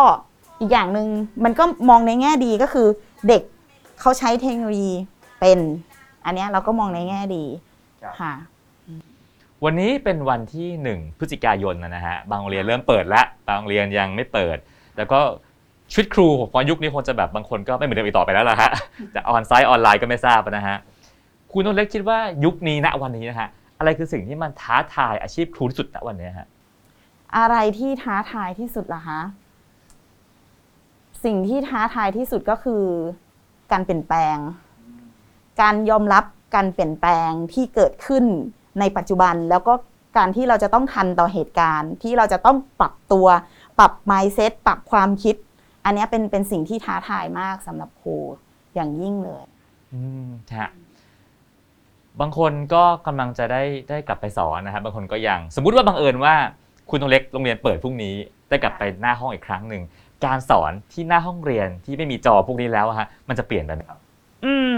[0.59, 1.07] อีกอย่างหนึ่ง
[1.43, 2.87] มันก็มองในแง่ดีก็คือ
[3.27, 3.41] เด็ก
[4.01, 4.93] เขาใช้เทคโนโลยี
[5.39, 5.59] เป็น
[6.25, 7.43] อันเนี้ยเราก็มองในแง่ดี
[8.03, 8.33] ครับ ค่ะ
[9.63, 14.57] วันนี้เป็นวันที่ 1 พฤศจิกายนนะฮะ บางโรงเรียนเริ่มเปิดแล้วบางโรงเรียนยังไม่เปิด
[14.97, 15.19] แล้วก็
[15.91, 18.71] ชีวิตครูผมว่ายุคนี้คงจะแบบบางคนก็ไม่เหมือนเดิมอีกต่อไปแล้วล่ะฮะ
[19.15, 20.77] จะออนไซต์ออนไลน์ก็ไม่ทราบนะฮะ
[21.51, 26.47] คุณนนท์เล็กคิดว่ายุคนี้ณวันนี้นะฮะ อะไรคือสิ่งที่มันท้าทายอาชีพครูที่สุดณวันนี้ฮะ
[27.37, 29.19] อะไรที่ท้าทายที่สุดล่ะคะ
[31.25, 32.83] สิ่งที่ท้าทายที่สุดก็คือ
[33.71, 34.37] การเปลี่ยนแปลง
[35.61, 36.23] การยอมรับ
[36.55, 38.25] การเปลี่ยนแปลงที่เกิดขึ้น
[38.79, 39.73] ในปัจจุบันแล้วก็
[40.17, 43.27] การที่เราจะต้องทันต่อเหตุการณ์ ที่เราจะต้องปรับตัว
[43.79, 45.35] ปรับ mindset ปรับความคิด
[45.85, 48.15] อันนี้เป็นเป็นสิ่งที่ท้าทายมากสำหรับครู
[48.75, 49.43] อย่างยิ่งเลย
[49.93, 50.27] อืม
[50.59, 50.69] ฮะ
[52.19, 56.35] บางคนก็กำลังจะได้ได้กลับไปสอนนะครับบางคนก็ยัง สมมุติว่าบังเอิญว่า
[56.89, 58.15] คุณนงเล็กโรงเรียนเปิดพรุ่งนี้
[58.49, 59.83] ได้กลับไปหน้าห้องอีกครั้งหนึ่ง
[60.25, 63.99] การสอนที่หน้าห้องเรียนที่ไม่มีจอพวกนี้แล้วอะฮะมันจะเปลี่ยนไปไหมครับ
[64.45, 64.71] อืม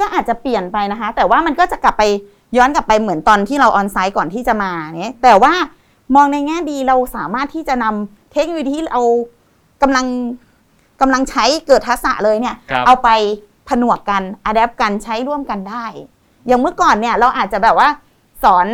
[0.00, 2.02] ก็อาจจะเปลี่ยนไปนะคะ แต่ว่ามันก็จะกลับไป
[2.56, 5.52] ย้อนกลับไปเหมือนตอนที่เราออนไซต์ก่อนที่จะมาเนี่ยแต่ว่า
[6.14, 9.00] มองในแง่ดีเราสามารถที่จะนำเทคโนโลยีที่เรา
[9.82, 10.06] กำลัง
[11.00, 13.08] กำลังใช้เกิดทักษะเลยเนี่ย ครับ เอาไป
[13.68, 15.84] ผนวกกัน adapt กันใช้ร่วมกันได้
[16.46, 17.88] อย่างเมื่อก่อนเนี่ยเราอาจจะแบบว่า
[18.44, 18.68] สอน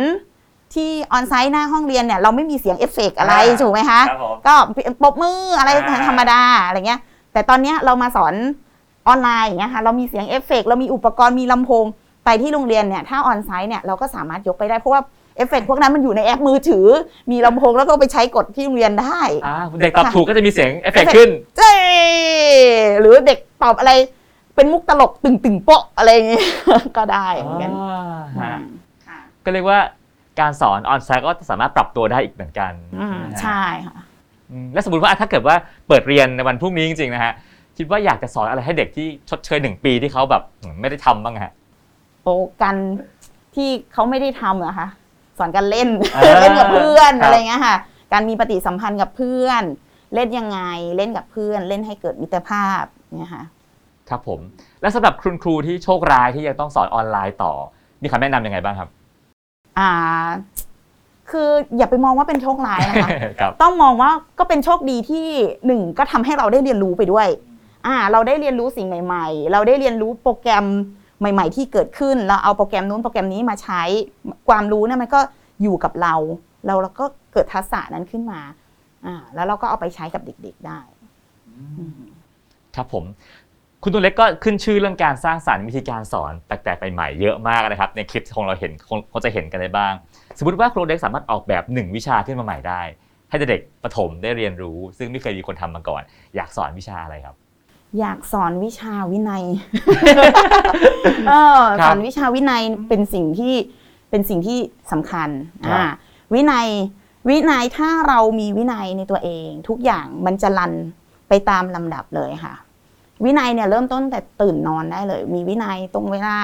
[0.75, 4.53] ที่ onsite หน้าห้องเรียนเนี่ยเราไม่มีเสียงเอฟเฟกต์อะไรถูกไหมคะครับผม ก็
[5.01, 6.99] ปรบมืออะไรอ่า ธรรมดาอะไรเงี้ย
[7.33, 8.33] แต่ตอนเนี้ยเรามาสอน
[9.07, 11.85] ออนไลน์อย่างเงี้ยค่ะเรามีเสียงเอฟเฟกต์เรามีอุปกรณ์มีลำโพง
[12.25, 15.01] ไปที่โรงเรียนเนี่ยถ้า onsite เนี่ยเราก็สามารถยกไปได้เพราะว่า
[15.37, 16.87] เอฟเฟกต์พวกนั้นมันอยู่ในแอปมือถือ
[17.31, 21.75] มีลำโพงแล้วก็ไปใช้กดที่โรงเรียนได้ อ่าเด็กตอบถูกก็จะมีเสียงเอฟเฟกต์ขึ้น เย้
[22.99, 23.91] หรือเด็กตอบอะไร
[24.55, 26.47] เป็นมุกตลกตึงตึงๆโป๊ะอะไรอย่างเงี้ย
[26.97, 28.55] ก็ได้เหมือนกันอ่าฮะ
[29.45, 29.79] ก็เรียกว่า
[30.39, 33.97] การสอน onsite ก็สามารถปรับตัวได้อีกเหมือนกันอืมนะฮะใช่ค่ะ
[34.51, 35.55] อืมและสมมติว่าถ้าเกิดว่า
[35.87, 37.33] เปิดเรียนในวันพรุ่งนี้จริงๆนะฮะ
[37.77, 40.43] คิดว่าอยากจะสอนอะไรให้เด็กที่ชดเชยหนึ่งปีที่เขาแบบ
[40.81, 41.53] ไม่ได้ทำบ้างฮะ
[42.23, 42.75] โอ้กัน
[43.55, 44.87] ที่เขาไม่ได้ทำเหรอคะ
[45.39, 47.75] สอนการเล่น อ่า เล่นกับเพื่อนครับอะไรเงี้ยค่ะ
[48.13, 49.63] การมีปฏิสัมพันธ์กับเพื่อน
[50.15, 50.59] เล่นยังไง
[50.97, 52.83] เล่นกับเพื่อน เล่นให้เกิดมิตรภาพ
[53.19, 53.43] เนี่ยค่ะ
[54.09, 54.39] ครับผม
[54.81, 57.53] และสำหรับคุณครูที่โชคร้ายที่ยังต้องสอนออนไลน์ต่อ
[58.01, 58.89] มีคำแนะนำยังไงบ้างครับ
[59.79, 59.89] อ่า
[61.31, 63.09] คืออย่าไปมองว่าเป็นโชคร้ายนะคะ
[63.39, 65.27] ครับ ต้องมองว่าก็เป็นโชคดีที่
[65.65, 67.27] หนึ่งก็ทำให้เราได้เรียนรู้ไปด้วย
[67.85, 70.65] อ่า เราได้เรียนรู้สิ่งใหม่ ๆ เราได้เรียนรู้โปรแกรม
[71.19, 73.81] ใหม่ ๆ ที่เกิดขึ้นเราเอาโปรแกรมนู้นโปรแกรมนี้มาใช้
[74.49, 75.19] ความรู้เนี่ยมันก็
[75.61, 76.15] อยู่กับเรา
[76.65, 78.41] เราเราก็เกิดทักษะนั้นขึ้นมา
[79.05, 80.79] อ่าแล้วเราก็เอาไปใช้กับเด็ก ๆได้
[82.75, 83.03] ครับผม
[83.87, 89.93] คุณตัวเล็กก็ขึ้นชื่อเรื่องการสร้างสรรค์วิธีการสอนแปลกๆใหม่ๆเยอะมากนะครับ ในคลิปของเราเห็นคงคงจะเห็นกันได้บ้าง
[90.37, 92.81] สมมติว่าครูเล็กสามารถออกแบบหนึ่งวิชาขึ้นมาใหม่ได้
[93.29, 96.01] ให้เด็กๆประถมได้เรียนรู้ ซึ่งไม่เคยมีคนทำมาก่อน
[96.35, 97.35] อยากสอนวิชาอะไรครับ
[97.99, 99.43] อยากสอนวิชาวินัย
[101.27, 103.55] เออครับสอนวิชาวินัยเป็นสิ่งที่
[104.09, 104.57] เป็นสิ่งที่
[104.91, 105.29] สำคัญ
[105.63, 105.85] ครับอ่า
[106.33, 106.67] วินัย
[107.29, 110.73] วินัยถ้าเรามีวินัยในตัวเอง ทุกอย่างมันจะรัน
[111.29, 112.53] ไปตามลำดับเลยค่ะ
[113.23, 116.37] วินัยเนี่ยเริ่มต้นแต่ตื่นนอนได้เลย มีวินัยตรงเวลา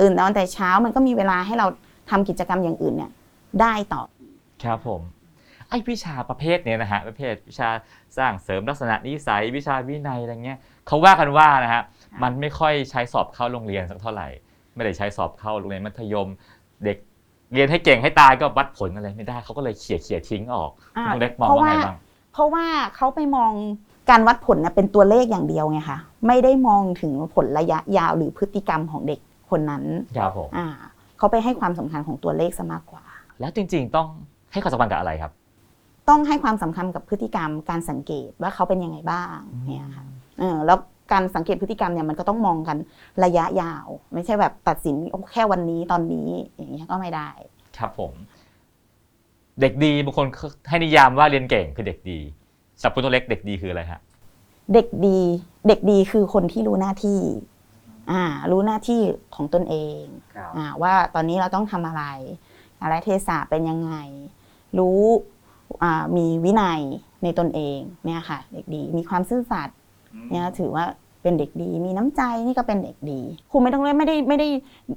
[0.00, 1.66] ตื่นนอนแต่เช้ามันก็มีเวลาให้เรา
[2.10, 3.10] ทำกิจกรรมอย่างอื่นเนี่ย
[3.60, 4.02] ได้ต่อ
[4.64, 5.00] ครับผม
[5.68, 7.68] ไอ้วิชาประเภทเนี้ยนะฮะประเภทวิชา
[8.18, 11.82] สร้างเสริมลักษณะนิสัยวิชาวินัยอะไรเงี้ยเขาว่ากันว่านะฮะ
[12.22, 14.28] มันไม่ค่อยใช้สอบเข้าโรงเรียนสักเท่าไหร่
[14.74, 16.28] ไม่ได้ใช้สอบเข้าโรงเรียนมัธยม
[16.84, 16.98] เด็ก
[17.52, 21.96] เรียนให้เก่งให้ตายก็วัดผลอะไรไม่ได้เขาก็เลยเขี่ยเขี่ยทิ้งออกอ่าคุณเล็กมองเพราะว่าไงว่าบ้าง
[22.32, 23.52] เพราะว่าเขาไปมอง
[24.10, 29.84] การวัดผลนะเป็นตัวเลขอย่างเดียวไงคะไม่ได้มองถึงผลระยะยาวหรือพฤติกรรมของเด็กคนนั้น
[30.16, 30.66] ครับผมอ่า
[31.18, 33.04] เขาไปให้ความสำคัญของตัวเลขซะมากกว่า
[33.40, 34.08] แล้วจริงๆต้อง
[34.52, 35.32] ให้ความสำคัญกับอะไรครับ
[36.08, 39.36] ต้องให้ความสำคัญกับพฤติกรรมการสังเกตว่าเขาเป็นยังไงบ้าง
[39.66, 40.04] เนี่ยค่ะ
[40.38, 40.78] เออแล้ว
[41.12, 42.76] การสังเกตพฤติกรรมเนี่ยมันก็ต้องมองกัน
[43.24, 47.30] ระยะยาว ไม่ใช่แบบตัดสินโอ้แค่วันนี้ตอนนี้อย่างเงี้ยก็ไม่ได้
[47.78, 48.12] ครับผม
[49.60, 50.26] เด็กดีบางคน
[50.68, 52.18] ให้นิยามว่าเรียนเก่งคือเด็กดี
[52.80, 54.00] สำหรับคุณตัวเล็กเด็กดีคืออะไรฮะ
[54.72, 55.18] เด็กดี
[55.68, 57.20] เด็กดีคือคนที่รู้หน้าที่
[58.10, 59.00] อ่า รู้หน้าที่
[59.34, 60.02] ของตนเอง
[60.56, 62.04] อ่า ว่าตอนนี้เราต้องทำอะไร
[62.82, 63.94] อะไรเทศะเป็นยังไง
[64.78, 65.00] รู้
[65.82, 66.80] อ่ามีวินัย
[67.22, 69.76] ในตนเองเนี่ยค่ะ เด็กดีมีความซื่อสัตย์
[70.30, 70.84] เนี่ยถือว่า
[71.22, 74.48] เป็นเด็กดี มีน้ำใจนี่ก็เป็นเด็กดีครูไม่ต้องไม่ได้ไม่ได้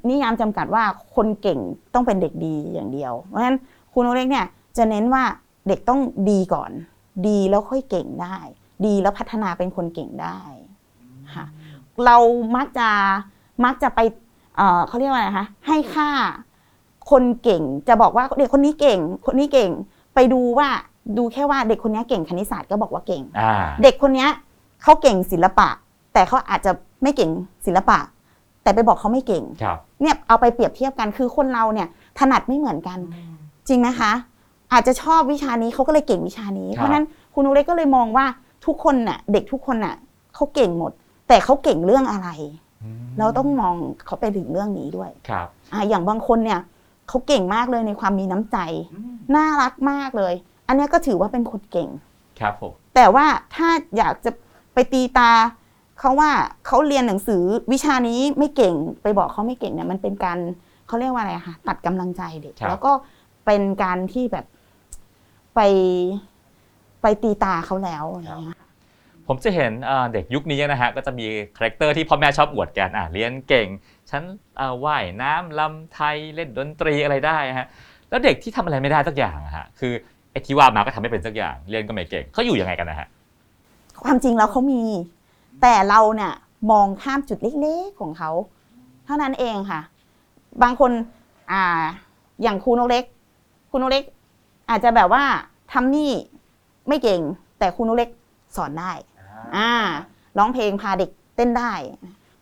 [0.09, 0.83] นิยามจำกัดว่า
[1.15, 1.59] คนเก่ง
[1.93, 3.57] ต้องเป็นเด็กดีอย่างเดียว เพราะฉะนั้น
[3.91, 4.45] ครูโนเล็กเนี่ย
[4.77, 5.23] จะเน้นว่า
[5.67, 6.71] เด็กต้องดีก่อน
[7.27, 8.38] ดีแล้วค่อยเก่งได้
[8.86, 10.39] ดีแล้วพัฒนาเป็นคนเก่งได้
[11.36, 11.45] ค่ะ
[12.06, 12.17] เรา
[12.56, 12.89] มักจะ
[13.65, 13.99] มักจะไป
[14.58, 16.10] เอ่อเขาเรียกว่าอะไรคะให้ค่า
[17.12, 19.69] คนเก่งจะบอกว่าเด็กคนนี้เก่ง คนนี้เก่ง
[20.15, 20.69] ไปดูว่า
[21.17, 23.53] ดูแค่ว่าเด็กคนนี้เก่งคณิตศาสตร์ก็บอกว่าเก่งอ่า
[23.84, 24.30] เด็กคนเนี้ย
[24.84, 25.69] เขาเก่งศิลปะ
[26.13, 26.71] แต่เขาอาจจะ
[27.03, 27.32] ไม่เก่ง
[27.65, 27.99] ศิลปะ
[28.63, 31.88] แต่ไปบอกเขาไม่เก่งครับเนี่ยเอาไปเปรียบเทียบกันคือคนเราเนี่ย
[32.19, 32.99] ถนัดไม่เหมือนกัน
[33.67, 34.12] จริงนะคะ
[34.73, 38.25] อาจจะชอบวิชานี้เขาก็เลยเก่งวิชานี้ครับเพราะฉะนั้นคุณนุเล็กก็เลยมองว่า
[38.65, 39.95] ทุกคนน่ะ เด็กทุกคนน่ะ
[40.36, 40.91] เขาเก่งหมด
[41.27, 42.30] แต่เขาเก่งเรื่องอะไร
[43.19, 43.75] เราต้องมอง
[44.06, 46.60] เขาไปถึงเรื่องนี้ด้วยครับอ่าอย่างบางคนเนี่ย
[47.08, 48.58] เขาเก่งมากเลยในความมีน้ำใจ
[49.36, 50.34] น่ารักมากเลย
[50.67, 51.89] อันเนี้ยก็ถือว่าเป็นคนเก่ง
[52.39, 53.25] ครับผมแต่ว่า
[53.56, 54.32] ถ้าอยากจะ
[54.73, 55.32] ไปตีตา
[55.99, 56.32] เขาว่า
[56.65, 60.38] เขาเรียนหนังสือวิชานี้ไม่เก่งไปบอกเขาไม่เก่งเนี่ยมันเป็นการ
[60.88, 62.91] เขาเรียกว่าอะไรอะคะตัดกำลังใจเด็กครับแล้วก็
[63.45, 64.45] เป็นการที่แบบ
[65.58, 65.62] ไป
[67.02, 68.60] ไปตีตราเขาแล้วอะไรเงี้ย
[69.28, 71.26] ผมจะเห็นเอ่อเด็กยุคนี้นะฮะก็จะมี
[71.58, 73.67] character ที่พ่อแม่ชอบอวดกันอะเรียนเก่ง
[74.10, 74.24] ฉัน
[74.58, 77.67] เอ่อว่ายน้ำรำไทยเล่นดนตรีอะไรได้ฮะ
[78.10, 79.93] แล้วเด็กที่ทำอะไรไม่ได้สักอย่างอะฮะคือ
[80.32, 83.08] ไอ้ที่ว่ามาก็ทำไม่เป็นสักอย่างเรียนก็ไม่เก่งเขาอยู่ยังไงกันนะฮะ
[84.04, 84.82] ความจริงแล้วเขามี
[85.62, 86.34] แต่เราเนี่ย
[86.72, 88.32] มองข้ามจุดเล็กๆของเขา
[89.06, 89.82] เท่านั้นเองค่ะ
[90.63, 90.91] บางคน
[91.52, 91.63] อ่า
[92.43, 93.04] อย่างครูนกเล็ก
[93.70, 94.04] ครูนกเล็ก
[94.69, 95.23] อาจจะแบบว่า
[95.71, 96.12] ทำนี่
[96.88, 97.21] ไม่เก่ง
[97.60, 98.10] แต่ครูนกเล็ก
[98.56, 98.91] สอนได้
[99.58, 99.71] อ่า
[100.38, 101.71] ร้องเพลงพาเด็กเต้นได้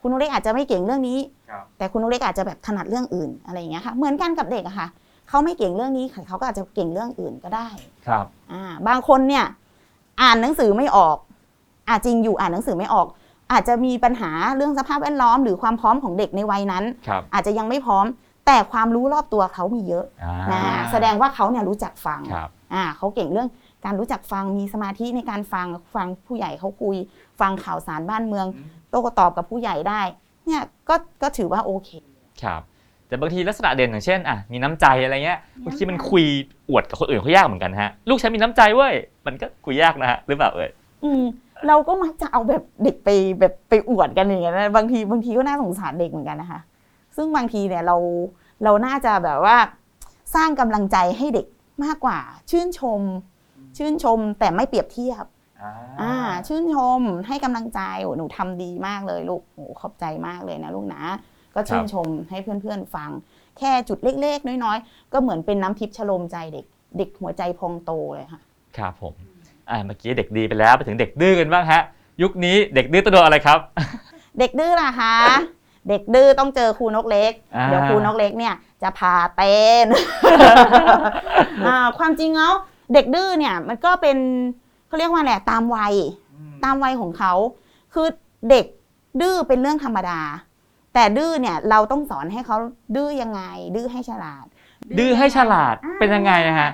[0.01, 4.87] คุณนุเล็กอาจจะไม่เก่งเรื่องนี้ครับแต่คุณนุเล็กอาจจะแบบถนัดเรื่องอื่นอะไรอย่างเงี้ยค่ะเหมือนกันกับเด็กอะค่ะ
[5.29, 7.67] เขาไม่เก่งเรื่องนี้เขาก็อาจจะเก่งเรื่องอื่นก็ได้
[8.07, 9.45] ครับอ่าบางคนเนี่ย
[10.21, 11.17] อ่านหนังสือไม่ออก
[11.89, 13.07] อาจริงอยู่อ่านหนังสือไม่ออก
[13.51, 18.05] อาจจะมีปัญหาเรื่องสภาพแวดล้อมหรือความพร้อมของเด็กในวัยนั้นครับอาจจะยังไม่พร้อม
[18.45, 23.49] แต่ความรู้รอบตัวเขามีเยอะอ่านะแสดงว่าเขาเนี่ยรู้จักฟังครับอ่าเขาเก่งเรื่อง
[23.85, 26.95] การรู้จักฟังมีสมาธิในการฟังฟังผู้ใหญ่เขาคุย
[27.39, 28.47] ฟังข่าวสารบ้านเมือง
[28.89, 30.01] โต้ตอบกับผู้ใหญ่ได้
[30.45, 31.89] เนี่ยก็ก็ถือว่าโอเค
[32.43, 32.61] ครับ
[33.07, 36.23] แต่บางทีลักษณะเด่นอย่างเช่นอะมีน้ำใจอะไรเงี้ยบางทีมันคุย
[36.69, 38.93] อวดกับคนอื่นเขายากเหมือนกันฮะลูกฉันมีน้ำใจเว้ย
[39.25, 40.69] มันก็คุยยากนะฮะหรือเปล่าเอ่ย
[41.03, 41.23] อืม
[41.67, 46.59] เราก็มักจะเอาแบบเด็กไปแบบไปอวดกันอย่างเงี้ยนะบางทีบางทีก็น่าสงสารเด็กเหมือนกันนะคะ
[47.15, 47.97] ซึ่งบางทีเนี่ยเรา
[48.63, 49.57] เราน่าจะแบบว่า
[50.35, 51.47] สร้างกำลังใจให้เด็ก
[51.83, 52.19] มากกว่า
[52.51, 53.01] ชื่นชม
[53.77, 55.25] ชื่นชมแต่ไม่เปรียบเทียบ
[56.01, 56.13] อ่า
[56.47, 61.03] ชื่นชมให้กำลังใจโอ้หนูทำดีมากเลยลูกโอ้ขอบใจมากเลยนะลูกนะ
[61.55, 63.11] ก็ชื่นชมให้เพื่อนๆฟัง
[63.57, 66.65] แค่จุดเล็กๆน้อยๆ ก็เหมือนเป็นน้ำทิพย์ชโลมใจเด็ก
[66.97, 68.41] เด็กหัวใจพองโตเลยค่ะ
[68.77, 69.13] ครับผม
[69.69, 71.81] อ่าเมื่อกี้เด็กดีไปแล้วไปถึงเด็กดื้อกันบ้างฮะ
[72.21, 73.59] ยุคนี้เด็กดื้อต้องโดนอะไรครับ
[74.39, 75.15] เด็กดื้อล่ะคะ
[75.89, 79.87] เด็กดื้อต้องเจอครูนกเล็ก อ่า เดี๋ยวครูนกเล็กเนี่ยจะพาเต้น
[81.67, 82.53] อ่าความจริงแล้ว
[82.93, 84.17] เด็กดื้อเนี่ยมันก็เป็น
[84.87, 85.93] เขาเรียกว่าแหละไรตามวัย
[86.63, 87.33] ตามวัยของเขา
[87.93, 88.07] คือ
[88.49, 88.65] เด็ก
[89.21, 90.19] ดื้อเป็นเรื่องธรรมดา
[90.93, 92.57] แต่ดื้อเนี่ยเราต้องสอนให้เขา
[92.95, 93.41] ดื้อยังไง
[93.75, 94.45] ดื้อให้ฉลาด
[94.99, 96.71] ดื้อให้ฉลาดเป็นยังไงอะฮะ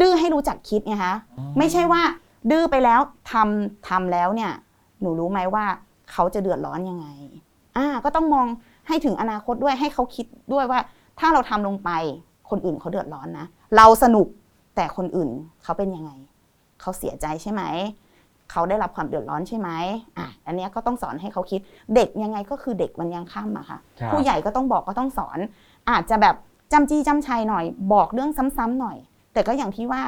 [0.00, 1.14] ดื้อให้รู้จักคิดไงคะ
[1.58, 2.02] ไม่ใช่ว่า
[2.50, 3.00] ดื้อไปแล้ว
[3.32, 4.52] ทำทำแล้วเนี่ย
[5.00, 5.64] หนูรู้ไหมว่า
[6.12, 7.06] เขาจะเดือดร้อนยังไง
[7.76, 8.46] อ่าก็ต้องมอง
[8.88, 10.80] ให้ถึงอนาคตด้วยให้เขาคิดด้วยว่า
[11.18, 11.90] ถ้าเราทำลงไป
[12.50, 14.26] คนอื่นเขาเดือดร้อนนะ เราสนุก
[14.76, 15.30] แต่คนอื่น
[15.62, 16.10] เขาเป็นยังไง
[16.80, 17.62] เขาเสียใจใช่ไหม
[18.50, 19.70] เขาได้รับความเดือดร้อนใช่ไหม
[20.18, 21.60] อะอันเนี้ยก็ต้องสอนให้เขาคิด
[21.94, 25.38] เด็กยังไงก็คือเด็กมันยังข้ามอะค่ะครับผู้ใหญ่ก็ต้องบอกก็ต้องสอน
[25.90, 26.34] อาจจะแบบ
[26.72, 28.96] จำจี้จำชัยหน่อย บอกเรื่องซ้ำๆหน่อย
[29.32, 30.02] แต่ก็อย่างที่ว่า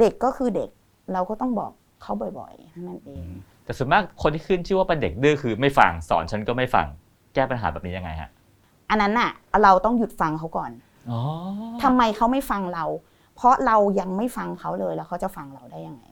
[0.00, 0.70] เด็กก็คือเด็ก
[1.12, 3.24] เราก็ต้องบอกเขาบ่อยๆเท่านั่นเอง
[3.64, 6.86] แต่ส่วนมากคนที่ขึ้นชื่อว่าเป็นเด็กดื้อคือไม่ฟังสอนฉันก็ไม่ฟัง
[7.36, 8.30] แก้ปัญหาแบบนี้ยังไงฮะ
[8.90, 9.30] อันนั้นน่ะ
[9.62, 10.70] เราต้องหยุดฟังเขาก่อน
[11.10, 11.20] อ๋อ
[11.82, 12.84] ทำไมเขาไม่ฟังเรา
[13.36, 16.04] เพราะเรายังไม่ฟังเขาเลยแล้วเขาจะฟังเราได้ยังไง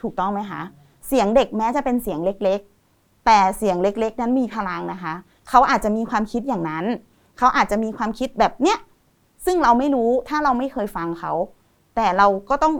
[0.00, 0.62] ถูกต้องไหมคะ
[1.08, 5.14] เสียงเด็กแม้จะเป็นเสียงเล็กๆ แต่เสียงเล็ก ๆ นั้นมีพลังนะคะ
[5.48, 6.84] เขาอาจจะมีความคิดอย่างนั้น
[7.38, 8.78] เขาอาจจะมีความคิดแบบเนี้ย
[9.46, 11.32] ซึ่งเราไม่รู้ถ้าเราไม่เคยฟังเขา
[11.96, 12.74] แต่เราก็ต้อง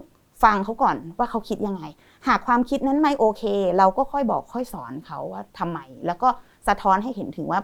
[0.45, 1.83] ฟังเขาก่อนว่าเขาคิดยังไง
[2.29, 3.43] หากความคิดนั้นไม่โอเค
[3.79, 6.29] เราก็ค่อยบอกค่อยสอนเขาว่าทำไม แล้วก็
[6.69, 7.61] สะท้อนให้เห็นถึงว่า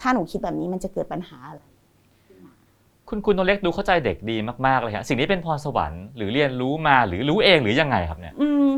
[0.00, 1.62] ถ้าหนูคิดแบบนี้มันจะเกิดปัญหาอะไร
[3.08, 8.68] คุณคุณโนเล็กดูเข้าใจเด็กดีมากๆเลยฮะสิ่งนี้เป็นพรสวรรค์หรือเรียนรู้มาหรือรู้เองหรือยังไงครับเนี่ยอืม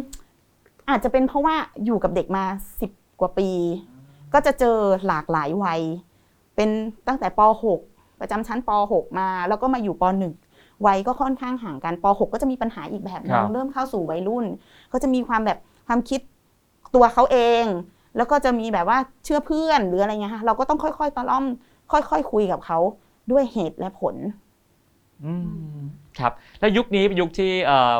[0.91, 1.55] อาจจะเป็นเพราะว่า
[1.85, 2.45] อยู่กับเด็กมา
[2.81, 3.49] สิบกว่าปี
[4.35, 5.81] ก็จะเจอหลากหลายวัย
[6.57, 6.71] เป็น
[7.09, 7.41] ตั้งแต่ป
[7.81, 10.05] .6 ประจำชั้นป .6 มา แล้วก็มาอยู่ป
[10.45, 14.45] .1 วัยก็ค่อนข้างห่างกันป .6 ก็จะมีปัญหาอีกแบบหนึครังบเริ่มเข้าสู่วัยรุ่น
[14.93, 16.21] ก็จะมีความแบบความคิด
[16.95, 17.65] ตัวเขาเอง
[18.19, 21.45] แล้วก็จะมีแบบว่าเชื่อเพื่อนหรืออะไรเงี้ยค่ะเราก็ต้องค่อยๆตะล่อม
[21.93, 22.79] ค่อยๆคุยกับเขา
[23.31, 24.15] ด้วยเหตุและผล
[25.25, 25.33] อื
[25.77, 25.81] ม
[26.19, 27.95] ครับ แล้วยุคนี้เป็นยุคที่เอ่อ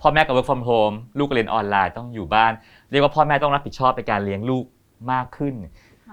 [0.00, 2.52] พ่อแม่กับ work from home ลูกก็เรียนออนไลน์ต้องอยู่บ้าน
[2.90, 4.64] เรียกว่าพ่อแม่ต้องรับผิดชอบในการเลี้ยงลูก
[5.12, 5.54] มากขึ้น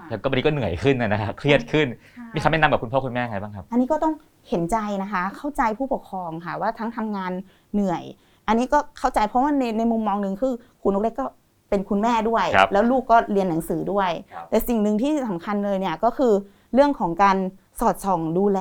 [0.10, 1.88] แล้วก็บางทีก็เหนื่อยขึ้นนะฮะเครียดขึ้น
[2.36, 4.13] มีคำแนะนำกับคุณพ่อคุณแม่ไงบ้างครับ อันนี้ก็ต้อง
[4.49, 7.32] เห็นใจนะคะ เข้าใจผู้ปกครองค่ะว่าทั้งทำงาน
[7.73, 8.04] เหนื่อย
[8.47, 11.25] อันนี้ก็เข้าใจเพราะว่าในในมุมมองหนึ่งคือคุณนกเล็กก็
[11.69, 16.34] เป็นคุณแม่ด้วย ครับแล้วลูกก็เรียนหนังสือด้วย ครับ แต่สิ่งหนึ่งที่สำคัญเลยเนี่ยก็คือ
[16.73, 17.38] เรื่องของการ
[17.79, 18.60] สอดส่องดูแล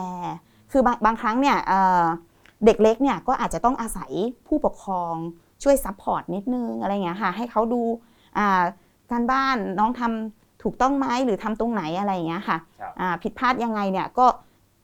[0.73, 2.05] คือบางบางครั้งเนี่ยเอ่อ
[2.65, 4.11] เด็กเล็กเนี่ยก็อาจจะต้องอาศัย
[4.47, 5.15] ผู้ปกครอง
[5.63, 7.83] ช่วย support นิดนึงอะไรเงี้ยค่ะให้เขาดู
[8.39, 8.63] อ่า
[9.11, 14.27] การบ้านน้องทำถูกต้องไหมหรือทำตรงไหนอะไรอย่างเงี้ยค่ะครับ อ่าผิดพลาดยังไงเนี่ยก็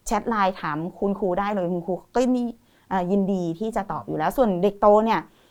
[0.07, 2.43] แชทไลน์ถามคุณครูได้เลยคุณครูก็มี
[2.89, 5.44] เอ่อยินดีที่จะตอบอยู่แล้วส่วนเด็กโตเนี่ยเอ่อ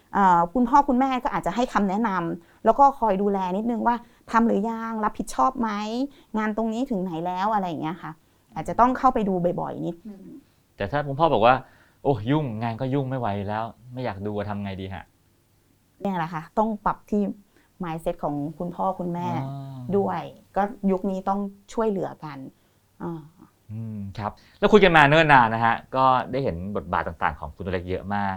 [0.54, 3.96] คุณพ่อคุณแม่ก็อาจจะให้คำแนะนำแล้วก็คอยดูแลนิดนึงว่า
[4.32, 5.70] ทำหรือยังรับผิดชอบไหม
[6.38, 8.12] งานตรงนี้ถึงไหนแล้วอะไรอย่างเงี้ยค่ะ
[8.56, 10.24] อาจจะต้องเข้าไปดูบ่อยๆนิดนึง
[10.78, 11.56] แต่ถ้าคุณพ่อบอกว่า
[12.04, 15.04] โอ้ยุ่งงานก็ยุ่งไม่ไหวแล้ว ไม่อยากดูอะทำไงดีฮะ
[16.02, 17.22] เนี่ยแหละค่ะต้องปรับที่
[17.84, 20.22] mindset ของคุณพ่อคุณแม่อ๋อด้วย
[20.56, 21.40] ก็ยุคนี้ต้อง
[21.74, 22.38] ช่วยเหลือกัน
[23.04, 23.22] อ่า
[23.72, 28.36] อืมครับ แล้วคุยกันมาเนิ่นนานนะฮะ ก็ได้เห็นบทบาทต่างๆ ของคุณโนเล็กเยอะมาก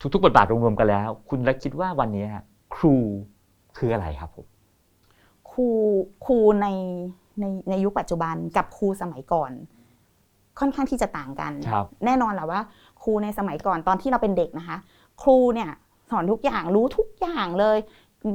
[0.00, 2.44] ทุกๆบทบาทรวมๆกันแล้ว คุณเล็กคิดว่าวันนี้ฮะ
[2.76, 2.96] ครู
[3.76, 4.46] คืออะไรครับผม
[5.50, 5.68] ครู
[6.24, 6.66] ครูใน
[7.40, 9.52] ในในยุคปัจจุบันกับครูสมัยก่อน
[10.58, 12.60] ค่อนข้างที่จะต่างกันครับแน่นอนแหละว่า
[13.02, 14.76] ครูในสมัยก่อนตอนที่เราเป็นเด็กนะคะ
[15.22, 15.70] ครูเนี่ย
[16.10, 17.78] สอนทุกอย่างรู้ทุกอย่างเลย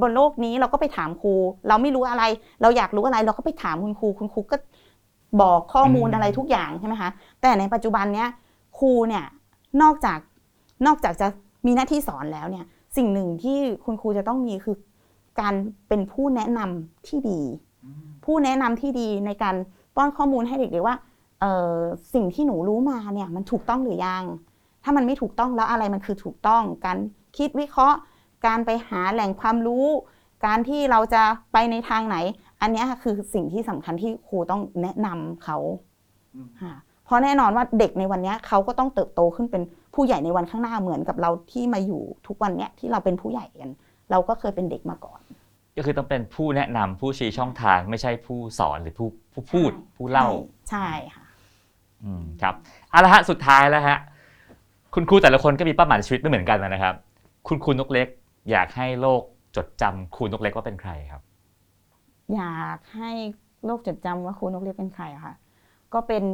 [0.02, 1.34] บนโลกนี้เราก็ไปถามครู
[1.68, 2.24] เราไม่รู้อะไร
[2.62, 4.58] เราอยากรู้อะไร เราก็ไปถามคุณครู คุณครูก็
[5.42, 7.10] บอกข้อมูลอืมอะไรทุกอย่างใช่ไหมคะ
[7.42, 8.28] แต่ในปัจจุบันเนี้ย
[8.80, 9.26] ครูเนี่ย
[9.82, 10.20] นอกจาก
[10.86, 11.28] นอกจากจะ
[11.66, 12.66] มีหน้าที่สอนแล้วเนี่ย
[12.98, 14.76] สิ่งหนึ่งที่คุณครูจะต้องมีคือ
[15.40, 15.54] การ
[15.88, 17.42] เป็นผู้แนะนำที่ดี
[18.26, 19.56] ผู้แนะนำที่ดีในการ
[19.96, 20.98] ป้อนข้อมูลให้เด็กๆว่า
[21.40, 24.24] เสิ่งที่หนูรู้มาเนี่ยมันถูกต้องหรือยัง
[24.84, 26.98] ถ้ามันไม่ถูกต้องแล้วอะไรมันคือถูกต้อง การ
[27.38, 27.98] คิดวิเคราะห์
[28.46, 29.86] การไปหาแหล่งความรู้
[30.46, 31.24] การที่เราจะ
[31.54, 32.18] ไปในทางไหน
[32.62, 35.58] อันนี้คือสิ่งที่สำคัญที่ครูต้องแนะนำเขา
[36.62, 36.74] ค่ะ
[37.06, 39.64] เพราะแน่นอนว่าเด็กในวันนี้เขาก็ต้องเติบโตขึ้นเป็น
[39.96, 43.72] ผู้ใหญ่ในวันข้างหน้าเหมือนกับเราที่มาอยู่ทุกวันเนี้ยที่เราเป็นผู้ใหญ่กัน
[44.12, 45.20] เราก็เคยเป็นเด็กมาก่อน
[45.78, 50.28] ก็คือต้องเป็นผู้แนะนำผู้ชี้ช่องทางไม่ใช่ผู้สอนหรือผู้ผู้พูด ผู้เล่า
[50.70, 51.26] ใช่ค่ะ
[52.04, 52.54] อืมครับ
[52.90, 53.98] เอาละฮะสุดท้ายแล้วฮะ
[54.94, 56.96] คุณครูแต่ละคนก็มีเป้าหมายในชีวิตไม่เหมือนกันนะครับ
[57.48, 58.08] คุณครูนกเล็ก
[58.52, 59.22] อยากให้โลก
[59.56, 61.22] จดจำครูนกเล็กว่าเป็นใครครับ
[62.36, 63.12] อยากให้
[63.66, 65.36] โลกจดจำว่าครูนกเล็กเป็นใครอะค่ะ
[65.94, 66.26] ก็เป็น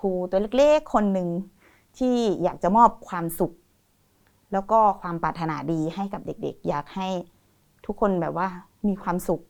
[0.00, 1.28] ครูตัวเล็กๆคนหนึ่ง
[1.98, 3.52] ที่อยากจะมอบความสุข
[4.52, 7.08] แล้วก็ความปรารถนาดีให้กับเด็กๆ อยากให้
[7.86, 8.48] ทุกคนแบบว่า
[8.88, 9.40] มีความสุข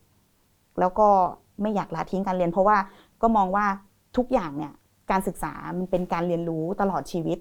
[0.79, 1.07] แล้วก็
[1.61, 2.77] ไม่อยากละทิ้งการเรียน เพราะว่า
[3.21, 3.65] ก็มองว่า
[4.17, 4.73] ทุกอย่างเนี่ย
[5.11, 7.37] การศึกษามันเป็นการเรียนรู้ตลอดชีวิต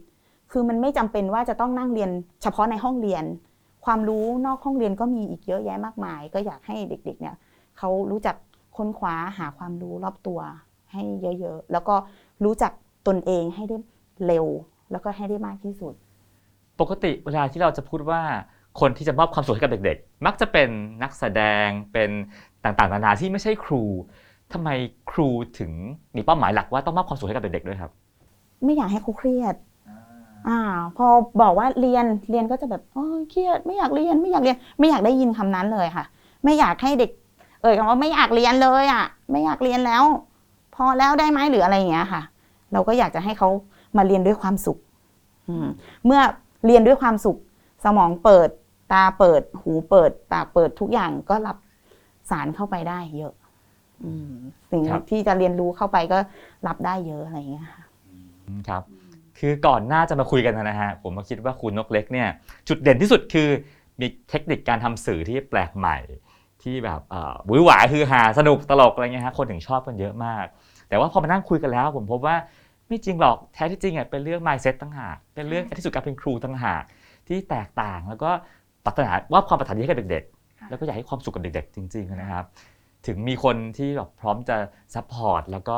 [0.52, 2.10] คือมันไม่จำเป็นว่าจะต้องนั่งเรียน
[2.42, 3.24] เฉพาะในห้องเรียน
[3.84, 7.36] ความรู้นอกห้องเรียนก็มีอีกเยอะแยะมากมาย ก็อยากให้เด็กๆเนี่ย
[7.78, 8.36] เขารู้จัก
[8.76, 10.40] ค้นคว้าหาความรู้รอบตัว
[10.92, 11.02] ให้
[11.40, 11.94] เยอะๆ แล้วก็
[12.44, 12.72] รู้จัก
[13.06, 13.78] ตนเองให้ได้
[14.26, 14.46] เร็ว
[14.94, 15.94] แล้วก็ให้ได้มากที่สุด
[16.80, 18.22] ปกติเวลาที่เราจะพูดว่า
[18.80, 20.68] คนที่จะมอบความสุขให้กับเด็ก ๆ มักจะเป็น
[21.02, 22.10] นักแสดงเป็น
[22.64, 23.82] ต่างๆนานาที่ไม่ใช่ครู
[24.52, 24.68] ทำไม
[25.10, 25.28] ครู
[25.58, 25.72] ถึง
[26.16, 27.90] มีเป้าหมายหลักว่าต้องมอบความสุขให้กับเด็กๆด้วยครับ
[28.64, 29.54] ไม่อยากให้ครูเครียด
[30.48, 30.58] อ่า
[30.96, 31.06] พอ
[31.42, 36.04] บอกว่าเรียนเรียนก็จะแบบโอ้ยเครียดไม่อยากเรียนไม่อยากเรียน ไม่อยากได้ยินคำนั้นเลยค่ะ
[36.44, 37.10] ไม่อยากให้เด็ก
[37.62, 40.04] เอ่ยคำว่าไม่อยากเรียนเลยอะ ไม่อยากเรียนแล้ว
[40.74, 42.22] พอแล้วได้ไหมหรืออะไรอย่างเงี้ยค่ะ
[42.72, 43.48] เราก็อยากจะให้เขา
[43.96, 44.78] มาเรียนด้วยความสุข
[45.48, 45.66] อืม
[46.04, 46.20] เมื่อ
[46.66, 47.38] เรียนด้วยความสุข
[47.84, 48.48] สมองเปิด
[48.92, 51.56] ตาเปิด หูเปิด ปากเปิดทุกอย่างก็รับ
[52.30, 53.34] สารเข้าไปได้เยอะ
[54.04, 54.32] อืม
[54.70, 56.18] สิ่งครับที่จะเรียนรู้เข้าไปก็
[56.66, 57.84] รับได้เยอะอะไรอย่างเงี้ยค่ะ
[58.68, 58.82] ครับ
[59.38, 62.28] คือก่อนหน้าจะมาคุยกันนะฮะผมมาคิดว่าครูนกเล็กเนี่ย
[62.68, 63.48] จุดเด่นที่สุดคือ
[64.00, 65.96] มีเทคนิคการทำสื่อที่แปลกใหม่
[66.62, 70.44] ที่แบบเอ่อหวือหวาคือหาสนุกตลกอะไรเงี้ยฮะคนถึงชอบกันเยอะมาก
[70.88, 72.36] แต่ว่าพอมานั่งคุยกันแล้ว ผมพบว่า
[72.88, 76.82] ไม่จริงหรอกแท้ที่จริงอะเป็นเรื่อง mindset ต่างหากเป็นเรื่องที่สุดการเป็นครูต่างหาก
[77.28, 78.30] ที่แตกต่างแล้วก็
[78.84, 82.44] ปรารถนาว่าความปรารถนาดีให้กับเด็กๆ แล้วก็อยากให้ความสุขกับเด็กๆ จริง ๆนะครับ
[83.06, 84.56] ถึงมีคนที่แบบพร้อมจะ
[84.94, 85.76] support แล้วก็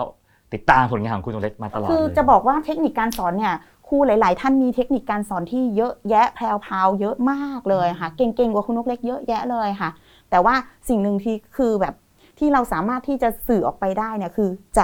[0.54, 3.54] ติดตามผลงานของคุณนกเล็กมาตลอดคือเลยจะบอกว่าเทคนิคการสอนเนี่ย
[3.88, 9.90] ครูหลาย ๆ ท่านมีเทคนิคการสอนที่เยอะแยะแพรวๆเยอะมากเลยค่ะ เก่งๆกว่าคุณนกเล็กเยอะแยะเลยค่ะ
[10.30, 10.54] แต่ว่า
[10.88, 11.94] สิ่งหนึ่งที่คือแบบ
[12.38, 14.82] ที่เราสามารถที่จะสื่อออกไปได้เนี่ยคือใจ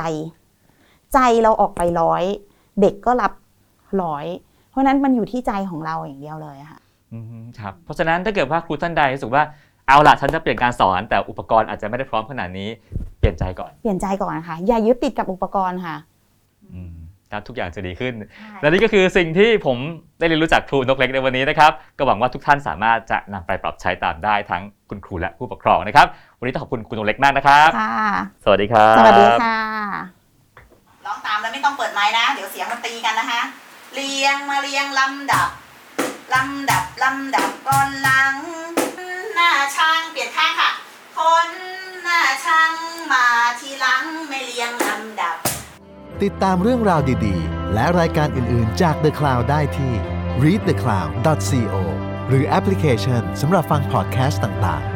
[1.14, 2.25] ใจเราออกไปร้อย
[2.81, 3.33] เด็กก็รับ
[4.03, 4.27] ร้อย
[4.70, 6.81] เพราะฉะนั้นมันอยู่ที่ใจของเราอย่างเดียวเลยค่ะ
[7.12, 9.42] อืมครับเพราะฉะนั้นถ้าเกิดว่าครูท่านใดรู้สึกว่า
[9.88, 12.68] เอาล่ะฉันจะเปลี่ยนการสอน แต่อุปกรณ์อาจจะไม่ได้พร้อมขนาดนี้
[13.18, 15.96] เปลี่ยนใจก่อน เปลี่ยนใจก่อนนะคะอย่ายึดติดกับอุปกรณ์ค่ะ
[16.72, 16.94] อืม
[17.31, 18.14] แล้วทุกอย่างจะดีขึ้น
[18.61, 19.77] และนี่ก็คือสิ่งที่ผม
[20.18, 26.07] ได้เรียนรู้จากครูนกเล็กในวันนี้นะครับก็หวังว่าทุกท่านสามารถจะนำไปปรับใช้ตามได้ทั้งคุณครูและผู้ปกครองนะครับ
[26.38, 27.96] วันนี้ต้องขอบคุณคุณนกเล็กมากนะครับค่ะ
[28.44, 30.21] สวัสดีครับ สวัสดีค่ะ
[31.12, 33.40] ร้องตามแล้วไม่ต้องเปิดไม้นะ เดี๋ยวเสียงมันตีกันนะคะ
[33.94, 35.48] เรียงมาเรียงลำดับ
[36.35, 38.35] ลำดับลำดับก่อนหลัง
[39.35, 40.70] หน้าช่างเปลี่ยนข้างค่ะ
[41.18, 41.48] คน
[42.03, 42.72] หน้าช่าง
[43.12, 43.27] มา
[43.61, 45.37] ทีหลังไม่เรียงลำดับ
[46.22, 49.92] ติดตามเรื่องราวดีๆ และรายการอื่นๆจาก The Cloud ได้ที่
[50.42, 51.77] readthecloud.co
[52.29, 54.91] หรือแอปพลิเคชันสำหรับฟังพอดแคสต์ต่างๆ